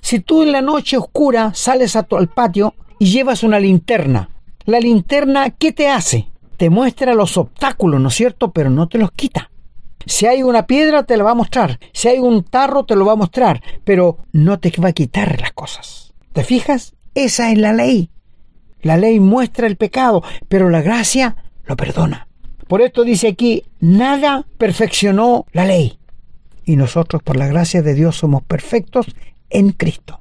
Si 0.00 0.20
tú 0.20 0.42
en 0.42 0.52
la 0.52 0.60
noche 0.60 0.96
oscura 0.96 1.52
sales 1.54 1.96
a 1.96 2.02
tu, 2.02 2.16
al 2.16 2.28
patio 2.28 2.74
y 2.98 3.06
llevas 3.06 3.42
una 3.42 3.60
linterna, 3.60 4.30
la 4.64 4.80
linterna, 4.80 5.50
¿qué 5.50 5.72
te 5.72 5.88
hace? 5.88 6.30
te 6.60 6.68
muestra 6.68 7.14
los 7.14 7.38
obstáculos, 7.38 8.02
¿no 8.02 8.08
es 8.08 8.14
cierto? 8.14 8.52
Pero 8.52 8.68
no 8.68 8.86
te 8.86 8.98
los 8.98 9.12
quita. 9.12 9.50
Si 10.04 10.26
hay 10.26 10.42
una 10.42 10.66
piedra, 10.66 11.04
te 11.04 11.16
la 11.16 11.24
va 11.24 11.30
a 11.30 11.34
mostrar. 11.34 11.80
Si 11.94 12.08
hay 12.08 12.18
un 12.18 12.44
tarro, 12.44 12.84
te 12.84 12.96
lo 12.96 13.06
va 13.06 13.12
a 13.12 13.16
mostrar. 13.16 13.62
Pero 13.82 14.18
no 14.32 14.60
te 14.60 14.70
va 14.78 14.88
a 14.88 14.92
quitar 14.92 15.40
las 15.40 15.52
cosas. 15.52 16.12
¿Te 16.34 16.44
fijas? 16.44 16.92
Esa 17.14 17.50
es 17.50 17.56
la 17.56 17.72
ley. 17.72 18.10
La 18.82 18.96
ley 18.96 19.20
muestra 19.20 19.66
el 19.66 19.76
pecado, 19.76 20.22
pero 20.48 20.70
la 20.70 20.82
gracia 20.82 21.36
lo 21.64 21.76
perdona. 21.76 22.28
Por 22.66 22.82
esto 22.82 23.04
dice 23.04 23.28
aquí, 23.28 23.64
nada 23.80 24.46
perfeccionó 24.58 25.46
la 25.52 25.64
ley. 25.64 25.98
Y 26.64 26.76
nosotros, 26.76 27.22
por 27.22 27.36
la 27.36 27.48
gracia 27.48 27.82
de 27.82 27.94
Dios, 27.94 28.16
somos 28.16 28.42
perfectos 28.42 29.06
en 29.50 29.70
Cristo. 29.70 30.20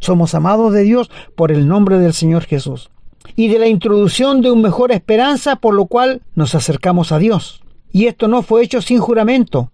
Somos 0.00 0.34
amados 0.34 0.72
de 0.72 0.82
Dios 0.82 1.10
por 1.36 1.52
el 1.52 1.68
nombre 1.68 1.98
del 1.98 2.12
Señor 2.12 2.44
Jesús 2.44 2.90
y 3.36 3.48
de 3.48 3.58
la 3.58 3.68
introducción 3.68 4.42
de 4.42 4.50
una 4.50 4.62
mejor 4.62 4.92
esperanza 4.92 5.56
por 5.56 5.74
lo 5.74 5.86
cual 5.86 6.22
nos 6.34 6.54
acercamos 6.54 7.12
a 7.12 7.18
Dios. 7.18 7.62
Y 7.92 8.06
esto 8.06 8.28
no 8.28 8.42
fue 8.42 8.62
hecho 8.62 8.82
sin 8.82 8.98
juramento, 8.98 9.70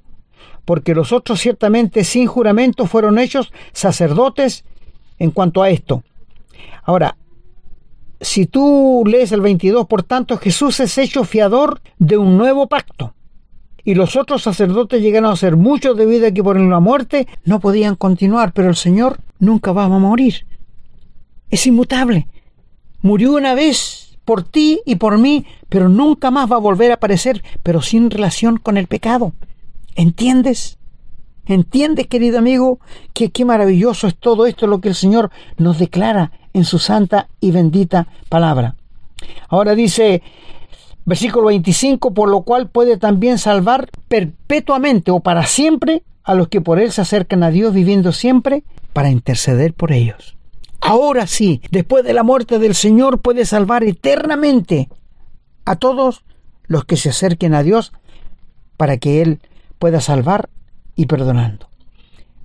porque 0.65 0.95
los 0.95 1.13
otros 1.13 1.41
ciertamente 1.41 2.05
sin 2.05 2.27
juramento 2.27 2.87
fueron 2.87 3.19
hechos 3.19 3.53
sacerdotes 3.73 4.65
en 5.19 5.31
cuanto 5.31 5.63
a 5.63 5.71
esto. 5.71 6.03
Ahora, 6.83 7.17
si 8.21 8.47
tú 8.47 9.03
lees 9.07 9.33
el 9.33 9.41
22, 9.41 9.87
por 9.87 10.03
tanto, 10.03 10.37
Jesús 10.37 10.81
es 10.81 10.99
hecho 10.99 11.25
fiador 11.25 11.81
de 11.99 12.19
un 12.19 12.37
nuevo 12.37 12.67
pacto. 12.67 13.15
Y 13.83 13.95
los 13.95 14.15
otros 14.15 14.43
sacerdotes 14.43 15.01
llegaron 15.01 15.33
a 15.33 15.37
ser 15.37 15.57
muchos 15.57 15.97
debido 15.97 16.27
a 16.27 16.31
que 16.31 16.43
por 16.43 16.61
la 16.61 16.81
muerte 16.81 17.27
no 17.45 17.61
podían 17.61 17.97
continuar, 17.97 18.53
pero 18.53 18.69
el 18.69 18.77
Señor 18.77 19.21
nunca 19.39 19.73
va 19.73 19.85
a 19.85 19.89
morir. 19.89 20.47
Es 21.49 21.67
inmutable. 21.67 22.29
Murió 23.01 23.33
una 23.33 23.55
vez 23.55 24.19
por 24.27 24.43
ti 24.43 24.81
y 24.85 24.97
por 24.97 25.19
mí, 25.19 25.47
pero 25.71 25.89
nunca 25.89 26.31
más 26.31 26.51
va 26.51 26.57
a 26.57 26.61
volver 26.61 26.91
a 26.91 26.95
aparecer, 26.95 27.43
pero 27.63 27.81
sin 27.81 28.11
relación 28.11 28.59
con 28.59 28.77
el 28.77 28.87
pecado. 28.87 29.33
¿Entiendes? 29.97 30.79
¿Entiendes, 31.47 32.07
querido 32.07 32.39
amigo, 32.39 32.79
que 33.15 33.31
qué 33.31 33.47
maravilloso 33.47 34.07
es 34.07 34.15
todo 34.15 34.47
esto 34.47 34.67
lo 34.67 34.81
que 34.81 34.89
el 34.89 34.95
Señor 34.95 35.31
nos 35.57 35.79
declara 35.79 36.33
en 36.53 36.65
su 36.65 36.79
santa 36.79 37.29
y 37.41 37.51
bendita 37.51 38.09
palabra? 38.29 38.77
Ahora 39.49 39.75
dice, 39.75 40.23
versículo 41.05 41.47
25, 41.49 42.15
por 42.15 42.29
lo 42.29 42.43
cual 42.43 42.69
puede 42.69 42.97
también 42.97 43.39
salvar 43.39 43.89
perpetuamente 44.09 45.11
o 45.11 45.21
para 45.21 45.47
siempre 45.47 46.03
a 46.25 46.35
los 46.35 46.49
que 46.49 46.61
por 46.61 46.79
Él 46.79 46.93
se 46.93 47.01
acercan 47.01 47.43
a 47.43 47.51
Dios 47.51 47.75
viviendo 47.75 48.13
siempre 48.13 48.63
para 48.93 49.11
interceder 49.11 49.75
por 49.75 49.93
ellos. 49.93 50.37
Ahora 50.81 51.27
sí, 51.27 51.61
después 51.71 52.05
de 52.05 52.15
la 52.15 52.23
muerte 52.23 52.59
del 52.59 52.75
Señor, 52.75 53.21
puede 53.21 53.45
salvar 53.45 53.85
eternamente 53.85 54.89
a 55.65 55.77
todos 55.77 56.25
los 56.67 56.85
que 56.85 56.97
se 56.97 57.11
acerquen 57.11 57.55
a 57.55 57.63
Dios 57.63 57.93
para 58.77 58.97
que 58.97 59.21
Él 59.21 59.41
pueda 59.79 60.01
salvar 60.01 60.49
y 60.97 61.07
perdonando. 61.07 61.69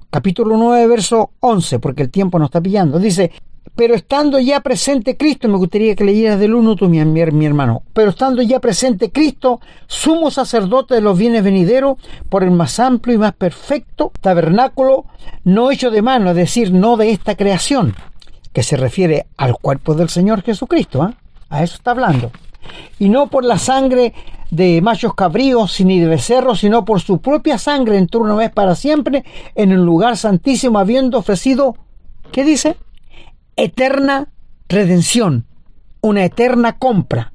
Capítulo 0.09 0.57
9, 0.57 0.87
verso 0.87 1.31
11, 1.39 1.79
porque 1.79 2.03
el 2.03 2.09
tiempo 2.09 2.39
nos 2.39 2.47
está 2.47 2.61
pillando. 2.61 2.99
Dice, 2.99 3.31
pero 3.73 3.95
estando 3.95 4.39
ya 4.39 4.61
presente 4.61 5.17
Cristo, 5.17 5.47
me 5.47 5.57
gustaría 5.57 5.95
que 5.95 6.03
leyeras 6.03 6.39
del 6.39 6.53
uno 6.53 6.75
tú, 6.75 6.87
mi, 6.87 7.03
mi, 7.03 7.45
hermano, 7.45 7.83
pero 7.93 8.11
estando 8.11 8.41
ya 8.41 8.59
presente 8.59 9.11
Cristo, 9.11 9.59
sumo 9.87 10.31
sacerdote 10.31 10.95
de 10.95 11.01
los 11.01 11.17
bienes 11.17 11.43
venideros, 11.43 11.97
por 12.29 12.43
el 12.43 12.51
más 12.51 12.79
amplio 12.79 13.15
y 13.15 13.19
más 13.19 13.33
perfecto 13.33 14.11
tabernáculo, 14.21 15.05
no 15.43 15.71
hecho 15.71 15.91
de 15.91 16.01
mano, 16.01 16.29
es 16.29 16.35
decir, 16.35 16.71
no 16.71 16.95
de 16.95 17.11
esta 17.11 17.35
creación, 17.35 17.95
que 18.53 18.63
se 18.63 18.77
refiere 18.77 19.25
al 19.35 19.57
cuerpo 19.57 19.93
del 19.95 20.09
Señor 20.09 20.41
Jesucristo. 20.41 21.01
¿ah? 21.01 21.13
A 21.49 21.63
eso 21.63 21.75
está 21.75 21.91
hablando. 21.91 22.31
Y 22.99 23.09
no 23.09 23.27
por 23.27 23.43
la 23.43 23.59
sangre 23.59 24.13
de 24.49 24.81
machos 24.81 25.13
cabríos 25.15 25.79
ni 25.81 25.99
de 25.99 26.07
becerros, 26.07 26.59
sino 26.59 26.85
por 26.85 27.01
su 27.01 27.19
propia 27.19 27.57
sangre 27.57 27.97
entró 27.97 28.21
una 28.21 28.35
vez 28.35 28.51
para 28.51 28.75
siempre 28.75 29.25
en 29.55 29.71
el 29.71 29.83
lugar 29.83 30.17
santísimo, 30.17 30.79
habiendo 30.79 31.17
ofrecido, 31.17 31.75
¿qué 32.31 32.43
dice? 32.43 32.77
Eterna 33.57 34.27
redención, 34.67 35.45
una 36.01 36.25
eterna 36.25 36.77
compra. 36.77 37.31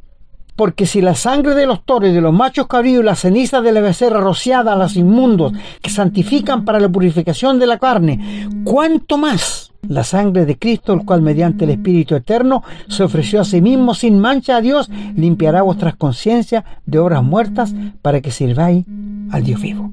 Porque 0.56 0.84
si 0.84 1.00
la 1.00 1.14
sangre 1.14 1.54
de 1.54 1.64
los 1.64 1.84
toros 1.86 2.12
de 2.12 2.20
los 2.20 2.34
machos 2.34 2.66
cabríos 2.66 3.02
y 3.02 3.06
la 3.06 3.14
ceniza 3.14 3.62
de 3.62 3.72
la 3.72 3.80
becerra 3.80 4.20
rociada 4.20 4.74
a 4.74 4.76
los 4.76 4.96
inmundos 4.96 5.54
que 5.80 5.88
santifican 5.88 6.66
para 6.66 6.78
la 6.78 6.90
purificación 6.90 7.58
de 7.58 7.66
la 7.66 7.78
carne, 7.78 8.48
¿cuánto 8.64 9.16
más? 9.16 9.70
la 9.88 10.04
sangre 10.04 10.44
de 10.44 10.58
Cristo, 10.58 10.92
el 10.92 11.04
cual 11.04 11.22
mediante 11.22 11.64
el 11.64 11.70
Espíritu 11.70 12.14
Eterno 12.14 12.62
se 12.88 13.02
ofreció 13.02 13.40
a 13.40 13.44
sí 13.44 13.60
mismo 13.60 13.94
sin 13.94 14.18
mancha 14.18 14.56
a 14.56 14.60
Dios, 14.60 14.90
limpiará 15.16 15.62
vuestras 15.62 15.96
conciencias 15.96 16.64
de 16.84 16.98
obras 16.98 17.22
muertas 17.22 17.74
para 18.02 18.20
que 18.20 18.30
sirváis 18.30 18.84
al 19.30 19.42
Dios 19.42 19.60
vivo. 19.60 19.92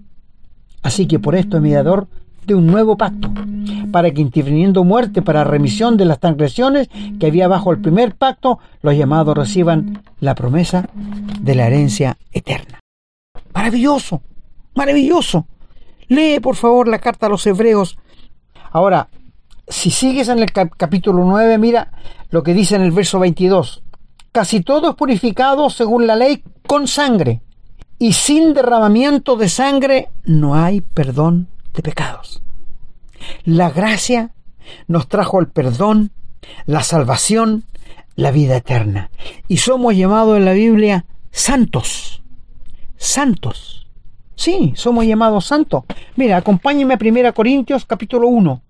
Así 0.83 1.07
que 1.07 1.19
por 1.19 1.35
esto 1.35 1.57
es 1.57 1.63
mediador 1.63 2.07
de 2.47 2.55
un 2.55 2.65
nuevo 2.65 2.95
pacto, 2.97 3.29
para 3.91 4.09
que 4.11 4.21
interviniendo 4.21 4.85
muerte 4.85 5.21
para 5.21 5.43
remisión 5.43 5.97
de 5.97 6.05
las 6.05 6.19
transgresiones 6.19 6.89
que 7.19 7.27
había 7.27 7.49
bajo 7.49 7.71
el 7.71 7.81
primer 7.81 8.15
pacto, 8.15 8.59
los 8.81 8.95
llamados 8.95 9.37
reciban 9.37 10.01
la 10.21 10.33
promesa 10.33 10.89
de 11.41 11.55
la 11.55 11.67
herencia 11.67 12.17
eterna. 12.31 12.79
Maravilloso, 13.53 14.21
maravilloso. 14.75 15.45
Lee 16.07 16.39
por 16.39 16.55
favor 16.55 16.87
la 16.87 16.99
carta 16.99 17.25
a 17.25 17.29
los 17.29 17.45
hebreos. 17.45 17.97
Ahora, 18.71 19.09
si 19.67 19.91
sigues 19.91 20.29
en 20.29 20.39
el 20.39 20.51
capítulo 20.53 21.25
9, 21.25 21.57
mira 21.57 21.91
lo 22.29 22.43
que 22.43 22.53
dice 22.53 22.77
en 22.77 22.83
el 22.83 22.91
verso 22.91 23.19
22. 23.19 23.83
Casi 24.31 24.61
todo 24.61 24.91
es 24.91 24.95
purificado 24.95 25.69
según 25.69 26.07
la 26.07 26.15
ley 26.15 26.43
con 26.65 26.87
sangre, 26.87 27.41
y 27.99 28.13
sin 28.13 28.53
derramamiento 28.53 29.35
de 29.35 29.49
sangre 29.49 30.09
no 30.23 30.55
hay 30.55 30.79
perdón 30.79 31.49
de 31.77 31.83
pecados. 31.83 32.41
La 33.45 33.69
gracia 33.69 34.31
nos 34.87 35.07
trajo 35.07 35.39
el 35.39 35.47
perdón, 35.47 36.11
la 36.65 36.83
salvación, 36.83 37.65
la 38.15 38.31
vida 38.31 38.57
eterna. 38.57 39.11
Y 39.47 39.57
somos 39.57 39.95
llamados 39.95 40.37
en 40.37 40.45
la 40.45 40.53
Biblia 40.53 41.05
santos. 41.31 42.23
Santos. 42.97 43.87
Sí, 44.35 44.73
somos 44.75 45.05
llamados 45.05 45.45
santos. 45.45 45.83
Mira, 46.15 46.37
acompáñeme 46.37 46.95
a 46.95 46.97
1 46.99 47.33
Corintios 47.33 47.85
capítulo 47.85 48.27
1. 48.27 48.61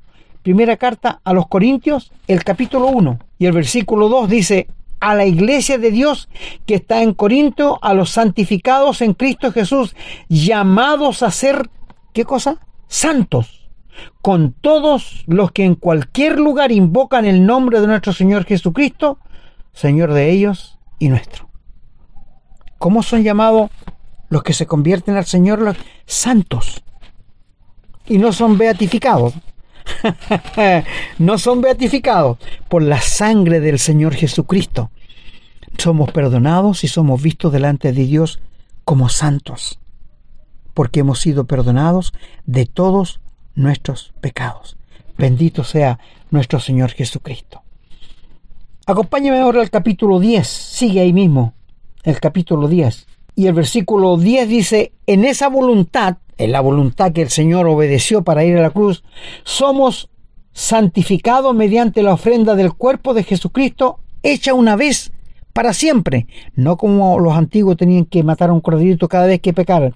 Primera 0.43 0.77
carta 0.77 1.21
a 1.23 1.33
los 1.33 1.47
Corintios, 1.47 2.11
el 2.27 2.43
capítulo 2.43 2.87
1. 2.87 3.19
Y 3.39 3.45
el 3.45 3.53
versículo 3.53 4.09
2 4.09 4.29
dice, 4.29 4.67
a 4.99 5.15
la 5.15 5.25
iglesia 5.25 5.77
de 5.77 5.91
Dios 5.91 6.27
que 6.65 6.75
está 6.75 7.01
en 7.01 7.13
Corinto, 7.13 7.79
a 7.81 7.93
los 7.93 8.09
santificados 8.09 9.01
en 9.01 9.13
Cristo 9.13 9.51
Jesús, 9.51 9.95
llamados 10.27 11.23
a 11.23 11.31
ser, 11.31 11.69
¿qué 12.13 12.25
cosa? 12.25 12.59
Santos, 12.87 13.69
con 14.21 14.53
todos 14.53 15.23
los 15.27 15.51
que 15.51 15.65
en 15.65 15.75
cualquier 15.75 16.39
lugar 16.39 16.71
invocan 16.71 17.25
el 17.25 17.45
nombre 17.45 17.81
de 17.81 17.87
nuestro 17.87 18.13
Señor 18.13 18.45
Jesucristo, 18.45 19.19
Señor 19.73 20.13
de 20.13 20.31
ellos 20.31 20.77
y 20.99 21.09
nuestro. 21.09 21.49
¿Cómo 22.77 23.03
son 23.03 23.23
llamados 23.23 23.71
los 24.29 24.43
que 24.43 24.53
se 24.53 24.67
convierten 24.67 25.15
al 25.15 25.25
Señor 25.25 25.61
los 25.61 25.77
santos? 26.05 26.83
Y 28.05 28.17
no 28.17 28.31
son 28.31 28.57
beatificados. 28.57 29.33
no 31.17 31.37
son 31.37 31.61
beatificados 31.61 32.37
por 32.67 32.83
la 32.83 33.01
sangre 33.01 33.59
del 33.59 33.79
Señor 33.79 34.13
Jesucristo. 34.13 34.91
Somos 35.77 36.11
perdonados 36.11 36.83
y 36.83 36.87
somos 36.87 37.21
vistos 37.21 37.51
delante 37.51 37.91
de 37.91 38.05
Dios 38.05 38.39
como 38.83 39.09
santos, 39.09 39.79
porque 40.77 40.99
hemos 40.99 41.19
sido 41.19 41.45
perdonados 41.45 42.13
de 42.45 42.67
todos 42.67 43.19
nuestros 43.55 44.13
pecados. 44.21 44.77
Bendito 45.17 45.63
sea 45.63 45.97
nuestro 46.29 46.59
Señor 46.59 46.91
Jesucristo. 46.91 47.63
Acompáñame 48.85 49.39
ahora 49.39 49.61
al 49.61 49.71
capítulo 49.71 50.19
10, 50.19 50.47
sigue 50.47 50.99
ahí 50.99 51.13
mismo, 51.13 51.55
el 52.03 52.19
capítulo 52.19 52.67
10. 52.67 53.07
Y 53.33 53.47
el 53.47 53.53
versículo 53.53 54.17
10 54.17 54.47
dice, 54.47 54.91
en 55.07 55.25
esa 55.25 55.49
voluntad 55.49 56.17
en 56.37 56.51
la 56.51 56.61
voluntad 56.61 57.11
que 57.11 57.23
el 57.23 57.31
Señor 57.31 57.65
obedeció 57.65 58.23
para 58.23 58.45
ir 58.45 58.55
a 58.55 58.61
la 58.61 58.69
cruz, 58.69 59.03
somos 59.43 60.11
santificados 60.53 61.55
mediante 61.55 62.03
la 62.03 62.13
ofrenda 62.13 62.53
del 62.53 62.73
cuerpo 62.73 63.15
de 63.15 63.23
Jesucristo 63.23 63.97
hecha 64.21 64.53
una 64.53 64.75
vez 64.75 65.11
para 65.53 65.73
siempre, 65.73 66.27
no 66.53 66.77
como 66.77 67.19
los 67.19 67.33
antiguos 67.33 67.77
tenían 67.77 68.05
que 68.05 68.21
matar 68.21 68.51
a 68.51 68.53
un 68.53 68.61
corderito 68.61 69.07
cada 69.07 69.25
vez 69.25 69.41
que 69.41 69.53
pecaran. 69.53 69.95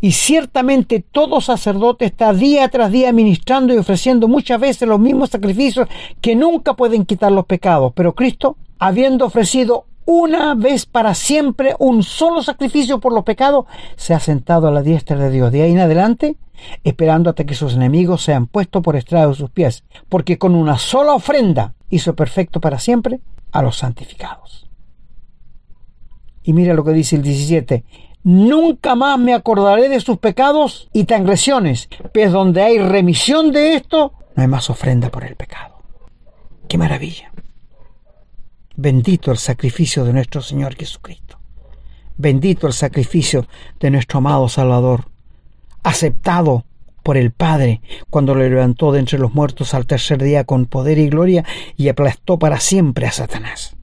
Y 0.00 0.12
ciertamente 0.12 1.04
todo 1.10 1.40
sacerdote 1.40 2.04
está 2.04 2.32
día 2.32 2.68
tras 2.68 2.92
día 2.92 3.12
ministrando 3.12 3.74
y 3.74 3.78
ofreciendo 3.78 4.28
muchas 4.28 4.60
veces 4.60 4.88
los 4.88 5.00
mismos 5.00 5.30
sacrificios 5.30 5.88
que 6.20 6.36
nunca 6.36 6.74
pueden 6.74 7.04
quitar 7.04 7.32
los 7.32 7.46
pecados, 7.46 7.92
pero 7.94 8.14
Cristo, 8.14 8.56
habiendo 8.78 9.26
ofrecido 9.26 9.86
una 10.04 10.54
vez 10.54 10.86
para 10.86 11.14
siempre 11.14 11.74
un 11.78 12.02
solo 12.02 12.42
sacrificio 12.42 12.98
por 12.98 13.12
los 13.12 13.24
pecados, 13.24 13.66
se 13.96 14.14
ha 14.14 14.20
sentado 14.20 14.68
a 14.68 14.70
la 14.70 14.82
diestra 14.82 15.18
de 15.18 15.30
Dios. 15.30 15.52
De 15.52 15.62
ahí 15.62 15.72
en 15.72 15.80
adelante, 15.80 16.36
esperando 16.82 17.28
hasta 17.28 17.44
que 17.44 17.54
sus 17.54 17.74
enemigos 17.74 18.22
sean 18.22 18.46
puestos 18.46 18.82
por 18.82 18.96
estrado 18.96 19.30
de 19.30 19.34
sus 19.34 19.50
pies, 19.50 19.84
porque 20.08 20.38
con 20.38 20.54
una 20.54 20.78
sola 20.78 21.12
ofrenda 21.12 21.74
hizo 21.90 22.14
perfecto 22.14 22.60
para 22.60 22.78
siempre 22.78 23.20
a 23.52 23.60
los 23.60 23.76
santificados. 23.76 24.66
Y 26.42 26.54
mira 26.54 26.72
lo 26.72 26.84
que 26.84 26.92
dice 26.92 27.16
el 27.16 27.22
17. 27.22 27.84
Nunca 28.28 28.94
más 28.94 29.18
me 29.18 29.32
acordaré 29.32 29.88
de 29.88 30.00
sus 30.00 30.18
pecados 30.18 30.90
y 30.92 31.04
transgresiones, 31.04 31.88
pues 32.12 32.30
donde 32.30 32.60
hay 32.60 32.76
remisión 32.76 33.52
de 33.52 33.74
esto, 33.74 34.12
no 34.34 34.42
hay 34.42 34.48
más 34.48 34.68
ofrenda 34.68 35.08
por 35.08 35.24
el 35.24 35.34
pecado. 35.34 35.76
¡Qué 36.68 36.76
maravilla! 36.76 37.32
Bendito 38.76 39.30
el 39.30 39.38
sacrificio 39.38 40.04
de 40.04 40.12
nuestro 40.12 40.42
Señor 40.42 40.74
Jesucristo. 40.74 41.38
Bendito 42.18 42.66
el 42.66 42.74
sacrificio 42.74 43.46
de 43.80 43.90
nuestro 43.90 44.18
amado 44.18 44.46
Salvador, 44.50 45.06
aceptado 45.82 46.66
por 47.02 47.16
el 47.16 47.30
Padre 47.30 47.80
cuando 48.10 48.34
lo 48.34 48.46
levantó 48.46 48.92
de 48.92 48.98
entre 48.98 49.18
los 49.18 49.32
muertos 49.32 49.72
al 49.72 49.86
tercer 49.86 50.22
día 50.22 50.44
con 50.44 50.66
poder 50.66 50.98
y 50.98 51.08
gloria 51.08 51.46
y 51.78 51.88
aplastó 51.88 52.38
para 52.38 52.60
siempre 52.60 53.06
a 53.06 53.12
Satanás. 53.12 53.74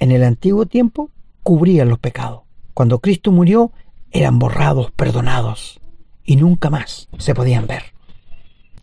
En 0.00 0.10
el 0.10 0.24
antiguo 0.24 0.66
tiempo 0.66 1.10
cubrían 1.44 1.88
los 1.88 2.00
pecados. 2.00 2.40
Cuando 2.74 3.00
Cristo 3.00 3.32
murió 3.32 3.72
eran 4.10 4.38
borrados, 4.38 4.90
perdonados 4.92 5.80
y 6.24 6.36
nunca 6.36 6.70
más 6.70 7.08
se 7.18 7.34
podían 7.34 7.66
ver. 7.66 7.82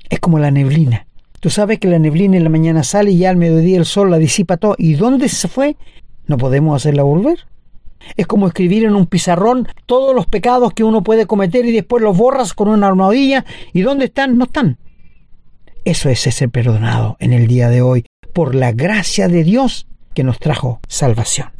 Es 0.09 0.19
como 0.19 0.39
la 0.39 0.51
neblina 0.51 1.05
Tú 1.39 1.49
sabes 1.49 1.79
que 1.79 1.87
la 1.87 1.99
neblina 1.99 2.35
en 2.35 2.43
la 2.43 2.49
mañana 2.49 2.83
sale 2.83 3.11
y 3.11 3.19
ya 3.19 3.29
al 3.29 3.37
mediodía 3.37 3.77
el 3.77 3.85
sol 3.85 4.11
la 4.11 4.17
disipa 4.17 4.57
todo. 4.57 4.75
¿Y 4.77 4.95
dónde 4.95 5.29
se 5.29 5.47
fue? 5.47 5.77
No 6.27 6.37
podemos 6.37 6.75
hacerla 6.75 7.03
volver. 7.03 7.47
Es 8.17 8.27
como 8.27 8.47
escribir 8.47 8.83
en 8.83 8.95
un 8.95 9.05
pizarrón 9.05 9.67
todos 9.85 10.13
los 10.13 10.25
pecados 10.25 10.73
que 10.73 10.83
uno 10.83 11.01
puede 11.01 11.27
cometer 11.27 11.65
y 11.65 11.71
después 11.71 12.03
los 12.03 12.17
borras 12.17 12.53
con 12.53 12.67
una 12.67 12.87
armadilla. 12.87 13.45
¿Y 13.71 13.81
dónde 13.81 14.05
están? 14.05 14.37
No 14.37 14.45
están. 14.45 14.77
Eso 15.85 16.09
es 16.09 16.19
ser 16.19 16.49
perdonado 16.49 17.15
en 17.19 17.31
el 17.31 17.47
día 17.47 17.69
de 17.69 17.81
hoy 17.81 18.05
por 18.33 18.53
la 18.53 18.73
gracia 18.73 19.29
de 19.29 19.43
Dios 19.45 19.87
que 20.13 20.25
nos 20.25 20.39
trajo 20.39 20.81
salvación. 20.89 21.51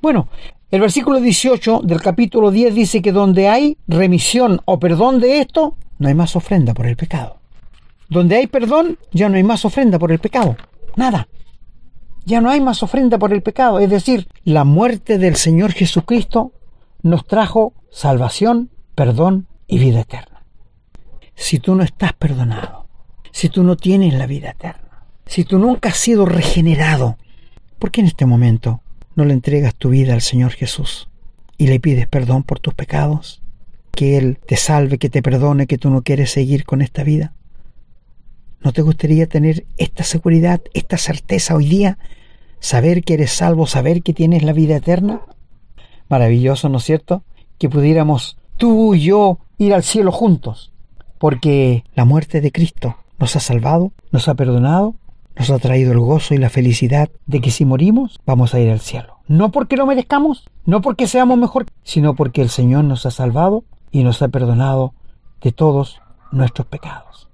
Bueno, 0.00 0.28
el 0.70 0.80
versículo 0.80 1.20
18 1.20 1.80
del 1.82 2.00
capítulo 2.00 2.52
10 2.52 2.74
dice 2.74 3.02
que 3.02 3.10
donde 3.10 3.48
hay 3.48 3.76
remisión 3.88 4.60
o 4.66 4.78
perdón 4.78 5.20
de 5.20 5.40
esto, 5.40 5.76
no 5.98 6.08
hay 6.08 6.14
más 6.14 6.36
ofrenda 6.36 6.74
por 6.74 6.86
el 6.86 6.96
pecado. 6.96 7.40
Donde 8.08 8.36
hay 8.36 8.46
perdón, 8.46 8.98
ya 9.12 9.28
no 9.28 9.36
hay 9.36 9.42
más 9.42 9.64
ofrenda 9.64 9.98
por 9.98 10.12
el 10.12 10.20
pecado. 10.20 10.56
Nada. 10.96 11.28
Ya 12.24 12.40
no 12.40 12.50
hay 12.50 12.60
más 12.60 12.82
ofrenda 12.84 13.18
por 13.18 13.32
el 13.32 13.42
pecado. 13.42 13.80
Es 13.80 13.90
decir, 13.90 14.28
la 14.44 14.64
muerte 14.64 15.18
del 15.18 15.34
Señor 15.36 15.72
Jesucristo 15.72 16.52
nos 17.02 17.26
trajo 17.26 17.72
salvación, 17.90 18.70
perdón 18.94 19.48
y 19.66 19.78
vida 19.78 20.00
eterna. 20.00 20.44
Si 21.34 21.58
tú 21.58 21.74
no 21.74 21.82
estás 21.82 22.12
perdonado, 22.12 22.86
si 23.32 23.48
tú 23.48 23.64
no 23.64 23.76
tienes 23.76 24.14
la 24.14 24.26
vida 24.26 24.50
eterna, 24.50 25.06
si 25.26 25.44
tú 25.44 25.58
nunca 25.58 25.88
has 25.88 25.96
sido 25.96 26.26
regenerado, 26.26 27.16
¿por 27.78 27.90
qué 27.90 28.02
en 28.02 28.08
este 28.08 28.26
momento 28.26 28.82
no 29.14 29.24
le 29.24 29.32
entregas 29.32 29.74
tu 29.74 29.90
vida 29.90 30.14
al 30.14 30.20
Señor 30.20 30.52
Jesús 30.52 31.08
y 31.58 31.66
le 31.66 31.80
pides 31.80 32.06
perdón 32.06 32.42
por 32.42 32.60
tus 32.60 32.74
pecados? 32.74 33.42
Que 33.92 34.16
Él 34.16 34.38
te 34.46 34.56
salve, 34.56 34.98
que 34.98 35.10
te 35.10 35.22
perdone, 35.22 35.66
que 35.66 35.78
tú 35.78 35.90
no 35.90 36.02
quieres 36.02 36.30
seguir 36.30 36.64
con 36.64 36.80
esta 36.80 37.02
vida. 37.02 37.34
¿No 38.62 38.72
te 38.72 38.82
gustaría 38.82 39.26
tener 39.26 39.64
esta 39.78 40.04
seguridad, 40.04 40.60
esta 40.74 40.98
certeza 40.98 41.54
hoy 41.54 41.66
día? 41.66 41.98
Saber 42.60 43.02
que 43.02 43.14
eres 43.14 43.32
salvo, 43.32 43.66
saber 43.66 44.02
que 44.02 44.12
tienes 44.12 44.42
la 44.42 44.52
vida 44.52 44.76
eterna. 44.76 45.22
Maravilloso, 46.08 46.68
¿no 46.68 46.78
es 46.78 46.84
cierto? 46.84 47.24
Que 47.58 47.70
pudiéramos 47.70 48.36
tú 48.58 48.94
y 48.94 49.00
yo 49.00 49.38
ir 49.56 49.72
al 49.72 49.82
cielo 49.82 50.12
juntos, 50.12 50.72
porque 51.18 51.84
la 51.94 52.04
muerte 52.04 52.40
de 52.40 52.52
Cristo 52.52 52.96
nos 53.18 53.36
ha 53.36 53.40
salvado, 53.40 53.92
nos 54.12 54.28
ha 54.28 54.34
perdonado, 54.34 54.94
nos 55.40 55.48
ha 55.48 55.58
traído 55.58 55.92
el 55.92 56.00
gozo 56.00 56.34
y 56.34 56.36
la 56.36 56.50
felicidad 56.50 57.08
de 57.24 57.40
que 57.40 57.50
si 57.50 57.64
morimos 57.64 58.20
vamos 58.26 58.52
a 58.52 58.60
ir 58.60 58.70
al 58.70 58.80
cielo. 58.80 59.20
No 59.26 59.50
porque 59.50 59.78
lo 59.78 59.86
merezcamos, 59.86 60.44
no 60.66 60.82
porque 60.82 61.06
seamos 61.06 61.38
mejor, 61.38 61.64
sino 61.82 62.14
porque 62.14 62.42
el 62.42 62.50
Señor 62.50 62.84
nos 62.84 63.06
ha 63.06 63.10
salvado 63.10 63.64
y 63.90 64.04
nos 64.04 64.20
ha 64.20 64.28
perdonado 64.28 64.92
de 65.40 65.50
todos 65.50 66.02
nuestros 66.30 66.66
pecados. 66.66 67.30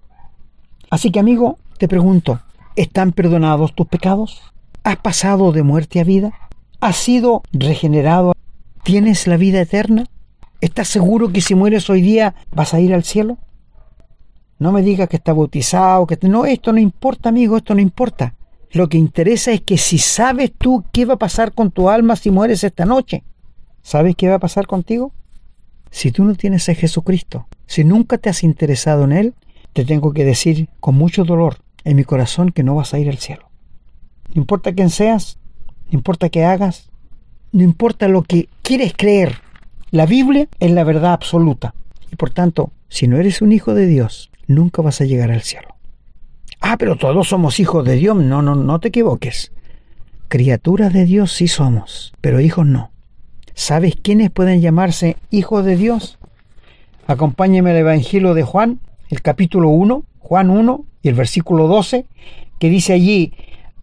Así 0.89 1.11
que 1.11 1.19
amigo, 1.19 1.59
te 1.79 1.89
pregunto, 1.89 2.39
¿están 2.77 3.11
perdonados 3.11 3.75
tus 3.75 3.89
pecados? 3.89 4.41
¿Has 4.85 4.99
pasado 4.99 5.51
de 5.51 5.65
muerte 5.65 5.99
a 5.99 6.05
vida? 6.05 6.33
¿Has 6.81 6.95
sido 6.95 7.43
regenerado? 7.53 8.35
¿Tienes 8.85 9.27
la 9.27 9.37
vida 9.37 9.61
eterna? 9.61 10.05
¿Estás 10.61 10.87
seguro 10.87 11.33
que 11.33 11.41
si 11.41 11.57
mueres 11.57 11.91
hoy 11.91 12.03
día 12.03 12.37
vas 12.53 12.73
a 12.73 12.79
ir 12.79 12.95
al 12.95 13.03
cielo? 13.03 13.37
No 14.59 14.73
me 14.73 14.83
digas 14.83 15.09
que 15.09 15.17
está 15.17 15.33
bautizado, 15.33 16.07
que 16.07 16.19
no, 16.29 16.47
esto 16.47 16.73
no 16.73 16.79
importa, 16.79 17.29
amigo, 17.29 17.57
esto 17.57 17.75
no 17.75 17.81
importa. 17.81 18.35
Lo 18.73 18.89
que 18.89 18.99
interesa 18.99 19.53
es 19.53 19.61
que 19.61 19.79
si 19.79 19.99
sabes 19.99 20.53
tú 20.57 20.85
qué 20.93 21.05
va 21.05 21.15
a 21.15 21.19
pasar 21.19 21.53
con 21.53 21.71
tu 21.71 21.89
alma 21.89 22.17
si 22.17 22.31
mueres 22.31 22.65
esta 22.65 22.85
noche, 22.85 23.23
¿sabes 23.83 24.17
qué 24.17 24.29
va 24.29 24.37
a 24.37 24.41
pasar 24.41 24.67
contigo? 24.67 25.13
Si 25.91 26.11
tú 26.11 26.25
no 26.25 26.35
tienes 26.35 26.69
a 26.69 26.75
Jesucristo, 26.75 27.47
si 27.67 27.85
nunca 27.85 28.19
te 28.19 28.29
has 28.29 28.43
interesado 28.43 29.05
en 29.05 29.13
Él, 29.13 29.35
te 29.73 29.85
tengo 29.85 30.13
que 30.13 30.25
decir 30.25 30.69
con 30.81 30.95
mucho 30.95 31.25
dolor 31.25 31.59
en 31.85 31.97
mi 31.97 32.05
corazón 32.05 32.51
que 32.51 32.63
no 32.63 32.75
vas 32.75 32.93
a 32.93 32.99
ir 32.99 33.09
al 33.09 33.19
cielo. 33.19 33.49
No 34.35 34.41
importa 34.41 34.75
quién 34.75 34.91
seas, 34.91 35.39
no 35.91 35.99
importa 35.99 36.29
qué 36.29 36.45
hagas, 36.45 36.91
no 37.53 37.63
importa 37.63 38.09
lo 38.09 38.23
que 38.23 38.49
quieres 38.63 38.93
creer, 38.97 39.41
la 39.91 40.05
Biblia 40.05 40.49
es 40.59 40.71
la 40.73 40.85
verdad 40.85 41.13
absoluta. 41.13 41.75
Y 42.11 42.17
por 42.17 42.31
tanto, 42.31 42.73
si 42.89 43.07
no 43.07 43.19
eres 43.19 43.41
un 43.41 43.53
hijo 43.53 43.73
de 43.73 43.87
Dios, 43.87 44.31
nunca 44.47 44.83
vas 44.83 45.01
a 45.01 45.05
llegar 45.05 45.31
al 45.31 45.43
cielo. 45.43 45.77
Ah, 46.61 46.77
pero 46.79 46.97
todos 46.97 47.29
somos 47.29 47.61
hijos 47.61 47.85
de 47.85 47.97
Dios. 47.97 48.17
No, 48.17 48.43
no, 48.43 48.55
no 48.55 48.81
te 48.81 48.89
equivoques. 48.89 49.53
Criaturas 50.29 50.93
de 50.93 51.05
Dios 51.05 51.33
sí 51.33 51.49
somos, 51.49 52.13
pero 52.21 52.41
hijos 52.41 52.67
no. 52.67 52.91
¿Sabes 53.55 53.97
quiénes 54.01 54.31
pueden 54.31 54.61
llamarse 54.61 55.17
hijos 55.31 55.65
de 55.65 55.77
Dios? 55.77 56.19
Acompáñeme 57.07 57.71
al 57.71 57.77
Evangelio 57.77 58.35
de 58.35 58.43
Juan, 58.43 58.81
el 59.11 59.23
capítulo 59.23 59.69
1, 59.69 60.03
Juan 60.19 60.51
1 60.51 60.85
y 61.03 61.09
el 61.09 61.15
versículo 61.15 61.69
12, 61.69 62.07
que 62.59 62.69
dice 62.69 62.93
allí, 62.93 63.33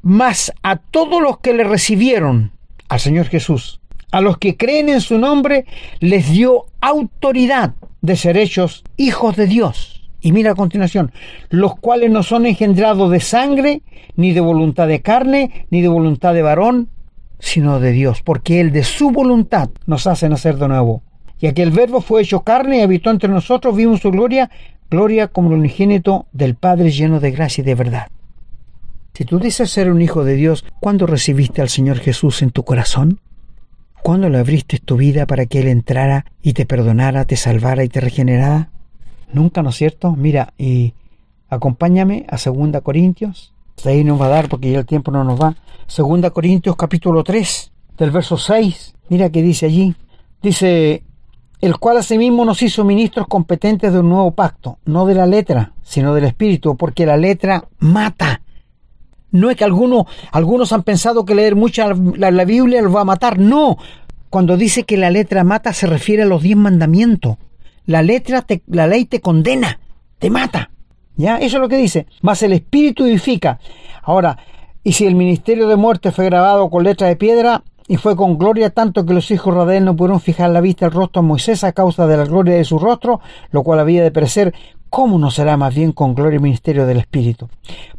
mas 0.02 0.52
a 0.62 0.76
todos 0.76 1.22
los 1.22 1.40
que 1.40 1.54
le 1.54 1.64
recibieron 1.64 2.52
al 2.90 3.00
Señor 3.00 3.28
Jesús, 3.28 3.80
a 4.12 4.20
los 4.20 4.38
que 4.38 4.58
creen 4.58 4.90
en 4.90 5.00
su 5.00 5.18
nombre, 5.18 5.66
les 6.00 6.30
dio 6.30 6.66
autoridad 6.82 7.76
de 8.02 8.18
ser 8.18 8.38
hechos 8.38 8.84
hijos 8.98 9.38
de 9.38 9.48
Dios. 9.48 9.93
Y 10.24 10.32
mira 10.32 10.52
a 10.52 10.56
continuación, 10.56 11.12
los 11.50 11.76
cuales 11.76 12.10
no 12.10 12.24
son 12.24 12.46
engendrados 12.46 13.12
de 13.12 13.20
sangre, 13.20 13.82
ni 14.16 14.32
de 14.32 14.40
voluntad 14.40 14.88
de 14.88 15.02
carne, 15.02 15.68
ni 15.70 15.82
de 15.82 15.90
voluntad 15.90 16.34
de 16.34 16.42
varón, 16.42 16.88
sino 17.40 17.82
de 17.82 17.92
Dios, 17.92 18.22
porque 18.22 18.62
Él 18.62 18.72
de 18.72 18.86
su 18.86 19.12
voluntad 19.12 19.70
nos 19.86 20.08
hace 20.08 20.30
nacer 20.30 20.56
de 20.56 20.70
nuevo. 20.70 21.04
Y 21.42 21.48
aquel 21.48 21.72
verbo 21.72 22.00
fue 22.00 22.22
hecho 22.22 22.40
carne 22.40 22.78
y 22.78 22.82
habitó 22.82 23.12
entre 23.12 23.28
nosotros, 23.28 23.76
vimos 23.76 24.00
su 24.00 24.12
gloria, 24.12 24.50
gloria 24.90 25.28
como 25.28 25.50
el 25.50 25.60
unigénito 25.60 26.26
del 26.32 26.56
Padre 26.56 26.90
lleno 26.90 27.20
de 27.20 27.32
gracia 27.32 27.62
y 27.62 27.66
de 27.66 27.76
verdad. 27.76 28.08
Si 29.14 29.26
tú 29.26 29.40
dices 29.40 29.70
ser 29.70 29.92
un 29.92 30.02
hijo 30.02 30.24
de 30.24 30.36
Dios, 30.36 30.64
¿cuándo 30.80 31.06
recibiste 31.06 31.62
al 31.62 31.68
Señor 31.68 32.00
Jesús 32.00 32.42
en 32.42 32.52
tu 32.52 32.64
corazón? 32.64 33.20
¿Cuándo 34.02 34.30
le 34.30 34.38
abriste 34.38 34.80
tu 34.80 34.96
vida 34.96 35.26
para 35.26 35.48
que 35.48 35.60
Él 35.60 35.68
entrara 35.68 36.26
y 36.42 36.54
te 36.54 36.66
perdonara, 36.66 37.26
te 37.26 37.36
salvara 37.36 37.84
y 37.84 37.90
te 37.90 38.00
regenerara? 38.00 38.70
Nunca, 39.34 39.64
¿no 39.64 39.70
es 39.70 39.76
cierto? 39.76 40.16
Mira, 40.16 40.54
y 40.58 40.94
acompáñame 41.50 42.26
a 42.30 42.38
2 42.38 42.82
Corintios. 42.82 43.54
Ahí 43.84 44.04
nos 44.04 44.22
va 44.22 44.28
a 44.28 44.30
dar 44.30 44.48
porque 44.48 44.72
ya 44.72 44.80
el 44.80 44.86
tiempo 44.86 45.12
no 45.12 45.24
nos 45.24 45.42
va. 45.42 45.56
2 45.96 46.32
Corintios 46.32 46.76
capítulo 46.76 47.24
3, 47.24 47.72
del 47.98 48.12
verso 48.12 48.38
6. 48.38 48.94
Mira 49.10 49.30
que 49.30 49.42
dice 49.42 49.66
allí. 49.66 49.96
Dice, 50.42 51.04
el 51.62 51.78
cual 51.78 51.98
asimismo 51.98 52.46
nos 52.46 52.62
hizo 52.62 52.84
ministros 52.84 53.28
competentes 53.28 53.92
de 53.92 54.00
un 54.00 54.10
nuevo 54.10 54.32
pacto, 54.32 54.78
no 54.86 55.06
de 55.06 55.16
la 55.16 55.26
letra, 55.26 55.74
sino 55.82 56.14
del 56.14 56.26
espíritu, 56.26 56.78
porque 56.78 57.06
la 57.06 57.18
letra 57.18 57.66
mata. 57.80 58.42
No 59.32 59.50
es 59.50 59.58
que 59.58 59.64
algunos, 59.64 60.06
algunos 60.32 60.72
han 60.74 60.84
pensado 60.84 61.26
que 61.26 61.34
leer 61.34 61.56
mucha 61.56 61.88
la, 62.18 62.30
la 62.30 62.46
Biblia 62.46 62.82
los 62.82 62.96
va 62.96 63.02
a 63.02 63.06
matar. 63.06 63.40
No. 63.40 63.78
Cuando 64.30 64.58
dice 64.58 64.84
que 64.84 64.98
la 64.98 65.10
letra 65.10 65.44
mata 65.44 65.74
se 65.74 65.88
refiere 65.88 66.24
a 66.24 66.28
los 66.28 66.44
diez 66.44 66.58
mandamientos. 66.58 67.38
La 67.86 68.02
letra, 68.02 68.46
la 68.68 68.88
ley 68.88 69.06
te 69.06 69.22
condena, 69.22 69.80
te 70.20 70.30
mata. 70.30 70.70
¿Ya? 71.16 71.38
Eso 71.38 71.58
es 71.58 71.62
lo 71.62 71.70
que 71.70 71.78
dice. 71.78 72.08
Más 72.22 72.42
el 72.44 72.54
espíritu 72.54 73.06
edifica. 73.06 73.60
Ahora, 74.02 74.38
y 74.84 74.94
si 74.94 75.06
el 75.06 75.16
ministerio 75.16 75.68
de 75.68 75.76
muerte 75.76 76.12
fue 76.12 76.26
grabado 76.26 76.70
con 76.70 76.84
letra 76.84 77.08
de 77.08 77.16
piedra 77.16 77.64
y 77.88 77.98
fue 77.98 78.16
con 78.16 78.38
gloria 78.38 78.70
tanto 78.70 79.06
que 79.06 79.14
los 79.14 79.30
hijos 79.32 79.54
de 79.54 79.62
Israel 79.62 79.86
no 79.86 79.96
pudieron 79.96 80.20
fijar 80.20 80.50
la 80.50 80.62
vista 80.62 80.86
al 80.86 80.92
rostro 80.92 81.20
a 81.20 81.24
Moisés 81.24 81.64
a 81.64 81.74
causa 81.74 82.08
de 82.08 82.18
la 82.18 82.26
gloria 82.26 82.56
de 82.56 82.64
su 82.64 82.80
rostro, 82.80 83.20
lo 83.52 83.64
cual 83.64 83.80
había 83.80 84.04
de 84.04 84.12
perecer, 84.12 84.54
¿cómo 84.90 85.20
no 85.20 85.32
será 85.32 85.58
más 85.58 85.76
bien 85.76 85.92
con 85.92 86.16
gloria 86.16 86.38
el 86.38 86.44
ministerio 86.44 86.86
del 86.86 86.98
Espíritu? 86.98 87.50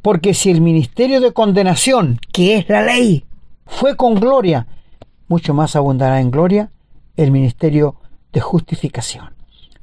Porque 0.03 0.35
si 0.35 0.51
el 0.51 0.61
ministerio 0.61 1.21
de 1.21 1.33
condenación, 1.33 2.19
que 2.33 2.57
es 2.57 2.69
la 2.69 2.83
ley, 2.83 3.25
fue 3.67 3.97
con 3.97 4.15
gloria, 4.15 4.67
mucho 5.29 5.55
más 5.55 5.77
abundará 5.77 6.21
en 6.21 6.31
gloria 6.31 6.71
el 7.17 7.31
ministerio 7.31 7.97
de 8.33 8.41
justificación 8.41 9.34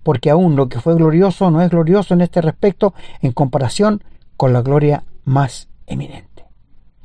porque 0.03 0.29
aún 0.29 0.55
lo 0.55 0.69
que 0.69 0.79
fue 0.79 0.95
glorioso 0.95 1.51
no 1.51 1.61
es 1.61 1.69
glorioso 1.69 2.13
en 2.13 2.21
este 2.21 2.41
respecto 2.41 2.93
en 3.21 3.31
comparación 3.31 4.03
con 4.37 4.53
la 4.53 4.61
gloria 4.61 5.03
más 5.25 5.67
eminente. 5.87 6.45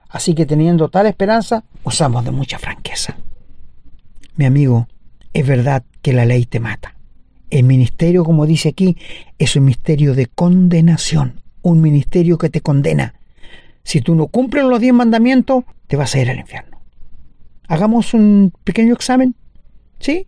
Así 0.09 0.35
que 0.35 0.47
teniendo 0.47 0.89
tal 0.89 1.07
esperanza, 1.07 1.65
usamos 1.85 2.25
de 2.25 2.31
mucha 2.31 2.59
franqueza. 2.59 3.17
Mi 4.37 4.45
amigo, 4.45 4.87
es 5.33 5.47
verdad 5.47 5.83
que 6.03 6.13
la 6.13 6.25
ley 6.25 6.47
te 6.47 6.61
mata. 6.61 6.95
El 7.51 7.65
ministerio, 7.65 8.25
como 8.25 8.47
dice 8.47 8.71
aquí, 8.71 8.97
es 9.39 9.57
un 9.57 9.65
misterio 9.65 10.15
de 10.15 10.27
condenación, 10.27 11.43
un 11.63 11.81
ministerio 11.81 12.39
que 12.39 12.49
te 12.49 12.61
condena. 12.61 13.15
Si 13.83 14.01
tú 14.01 14.15
no 14.15 14.27
cumples 14.27 14.65
los 14.65 14.81
diez 14.81 14.95
mandamientos, 14.95 15.65
te 15.87 15.97
vas 15.97 16.15
a 16.15 16.21
ir 16.21 16.31
al 16.31 16.39
infierno. 16.39 16.81
Hagamos 17.69 18.15
un 18.15 18.53
pequeño 18.65 18.95
examen. 18.95 19.35
¿Sí? 19.99 20.27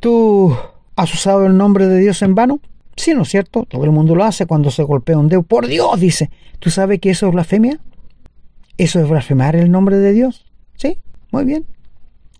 Tú 0.00 0.56
¿Has 0.96 1.12
usado 1.12 1.44
el 1.46 1.56
nombre 1.56 1.86
de 1.86 1.98
Dios 1.98 2.22
en 2.22 2.34
vano? 2.34 2.60
Sí, 2.96 3.12
¿no 3.12 3.22
es 3.22 3.28
cierto? 3.28 3.66
Todo 3.68 3.84
el 3.84 3.90
mundo 3.90 4.14
lo 4.14 4.24
hace 4.24 4.46
cuando 4.46 4.70
se 4.70 4.82
golpea 4.82 5.18
un 5.18 5.28
dedo. 5.28 5.42
Por 5.42 5.66
Dios, 5.66 6.00
dice. 6.00 6.30
¿Tú 6.58 6.70
sabes 6.70 7.00
que 7.00 7.10
eso 7.10 7.26
es 7.26 7.32
blasfemia? 7.34 7.78
¿Eso 8.78 9.00
es 9.00 9.08
blasfemar 9.08 9.56
el 9.56 9.70
nombre 9.70 9.98
de 9.98 10.12
Dios? 10.12 10.46
Sí, 10.76 10.98
muy 11.30 11.44
bien. 11.44 11.66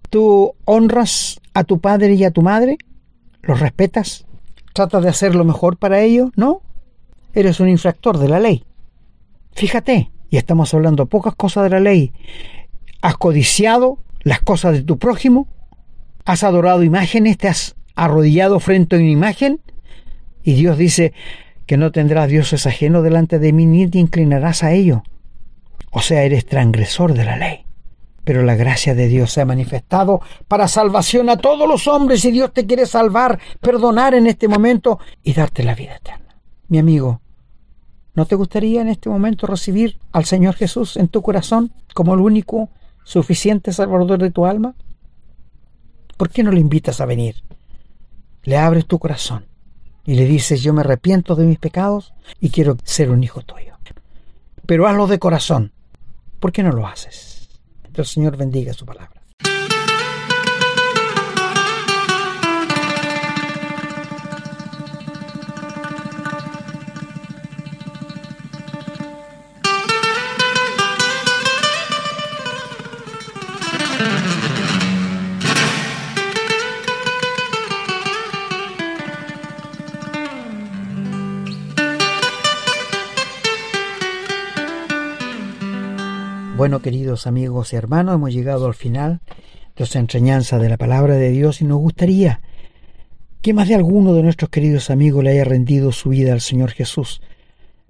¿Tú 0.09 0.55
honras 0.65 1.41
a 1.53 1.65
tu 1.65 1.81
padre 1.81 2.15
y 2.15 2.25
a 2.25 2.31
tu 2.31 2.41
madre? 2.41 2.79
¿Los 3.43 3.61
respetas? 3.61 4.25
¿Tratas 4.73 5.03
de 5.03 5.11
hacer 5.11 5.35
lo 5.35 5.45
mejor 5.45 5.77
para 5.77 6.01
ellos? 6.01 6.31
No. 6.37 6.63
Eres 7.35 7.61
un 7.61 7.69
infractor 7.69 8.19
de 8.19 8.29
la 8.29 8.41
ley. 8.41 8.65
Fíjate, 9.53 10.11
y 10.31 10.39
estamos 10.39 10.73
hablando 10.73 11.07
pocas 11.07 11.35
cosas 11.35 11.65
de 11.65 11.71
la 11.71 11.81
ley. 11.81 12.13
¿Has 13.03 13.19
codiciado 13.19 13.99
las 14.21 14.41
cosas 14.41 14.73
de 14.73 14.83
tu 14.83 14.99
prójimo? 14.99 15.47
¿Has 16.25 16.43
adorado 16.43 16.83
imágenes? 16.83 17.37
¿Te 17.37 17.49
has 17.49 17.77
arrodillado 17.97 18.61
frente 18.61 18.95
a 18.95 18.99
una 19.01 19.09
imagen 19.09 19.61
y 20.45 20.55
Dios 20.55 20.79
dice 20.79 21.13
que 21.67 21.77
no 21.77 21.91
tendrás 21.91 22.29
dioses 22.29 22.67
ajenos 22.67 23.03
delante 23.03 23.41
de 23.41 23.53
mí 23.53 23.67
ni 23.67 23.89
te 23.89 23.99
inclinarás 23.99 24.63
a 24.63 24.73
ello. 24.73 25.03
O 25.91 26.01
sea, 26.01 26.23
eres 26.23 26.47
transgresor 26.47 27.15
de 27.15 27.25
la 27.25 27.37
ley. 27.37 27.65
Pero 28.23 28.43
la 28.43 28.55
gracia 28.55 28.95
de 28.95 29.09
Dios 29.09 29.33
se 29.33 29.41
ha 29.41 29.45
manifestado 29.45 30.21
para 30.47 30.69
salvación 30.69 31.29
a 31.31 31.37
todos 31.37 31.69
los 31.69 31.89
hombres 31.89 32.25
y 32.25 32.31
Dios 32.31 32.53
te 32.53 32.67
quiere 32.67 32.87
salvar, 32.87 33.41
perdonar 33.61 34.15
en 34.15 34.27
este 34.27 34.47
momento 34.47 35.01
y 35.23 35.33
darte 35.33 35.65
la 35.65 35.75
vida 35.75 35.97
eterna. 35.97 36.37
Mi 36.69 36.79
amigo, 36.79 37.21
¿no 38.15 38.27
te 38.27 38.35
gustaría 38.35 38.81
en 38.81 38.89
este 38.89 39.09
momento 39.09 39.47
recibir 39.47 39.99
al 40.13 40.25
Señor 40.25 40.55
Jesús 40.55 40.97
en 40.97 41.09
tu 41.09 41.23
corazón 41.23 41.73
como 41.95 42.15
el 42.15 42.21
único 42.21 42.69
suficiente 43.05 43.73
salvador 43.73 44.19
de 44.19 44.31
tu 44.31 44.45
alma? 44.45 44.75
¿Por 46.17 46.31
qué 46.31 46.43
no 46.43 46.51
le 46.51 46.61
invitas 46.61 47.01
a 47.01 47.07
venir? 47.07 47.37
Le 48.47 48.57
abres 48.57 48.87
tu 48.87 48.99
corazón 48.99 49.45
y 50.05 50.15
le 50.15 50.25
dices, 50.25 50.63
yo 50.63 50.73
me 50.73 50.81
arrepiento 50.81 51.35
de 51.35 51.45
mis 51.45 51.59
pecados 51.59 52.15
y 52.41 52.51
quiero 52.51 52.77
ser 52.85 53.11
un 53.11 53.23
hijo 53.23 53.43
tuyo. 53.43 53.77
Pero 54.65 54.87
hazlo 54.87 55.07
de 55.07 55.19
corazón. 55.19 55.73
¿Por 56.41 56.53
qué 56.53 56.63
no 56.63 56.71
lo 56.71 56.87
haces? 56.87 57.49
El 57.93 58.07
Señor 58.07 58.37
bendiga 58.37 58.73
su 58.73 58.87
palabra. 58.87 59.16
Bueno, 86.57 86.81
queridos 86.81 87.27
amigos 87.27 87.75
y 87.75 87.77
hermanos, 87.77 88.15
hemos 88.15 88.33
llegado 88.33 88.65
al 88.65 88.73
final 88.73 89.21
de 89.27 89.81
nuestra 89.81 90.01
enseñanza 90.01 90.59
de 90.59 90.71
la 90.71 90.79
palabra 90.79 91.17
de 91.17 91.29
Dios 91.29 91.61
y 91.61 91.67
nos 91.67 91.77
gustaría 91.77 92.41
que 93.43 93.53
más 93.53 93.69
de 93.69 93.75
alguno 93.75 94.15
de 94.15 94.23
nuestros 94.23 94.49
queridos 94.49 94.89
amigos 94.89 95.23
le 95.23 95.33
haya 95.33 95.45
rendido 95.45 95.93
su 95.93 96.09
vida 96.09 96.33
al 96.33 96.41
Señor 96.41 96.71
Jesús 96.71 97.21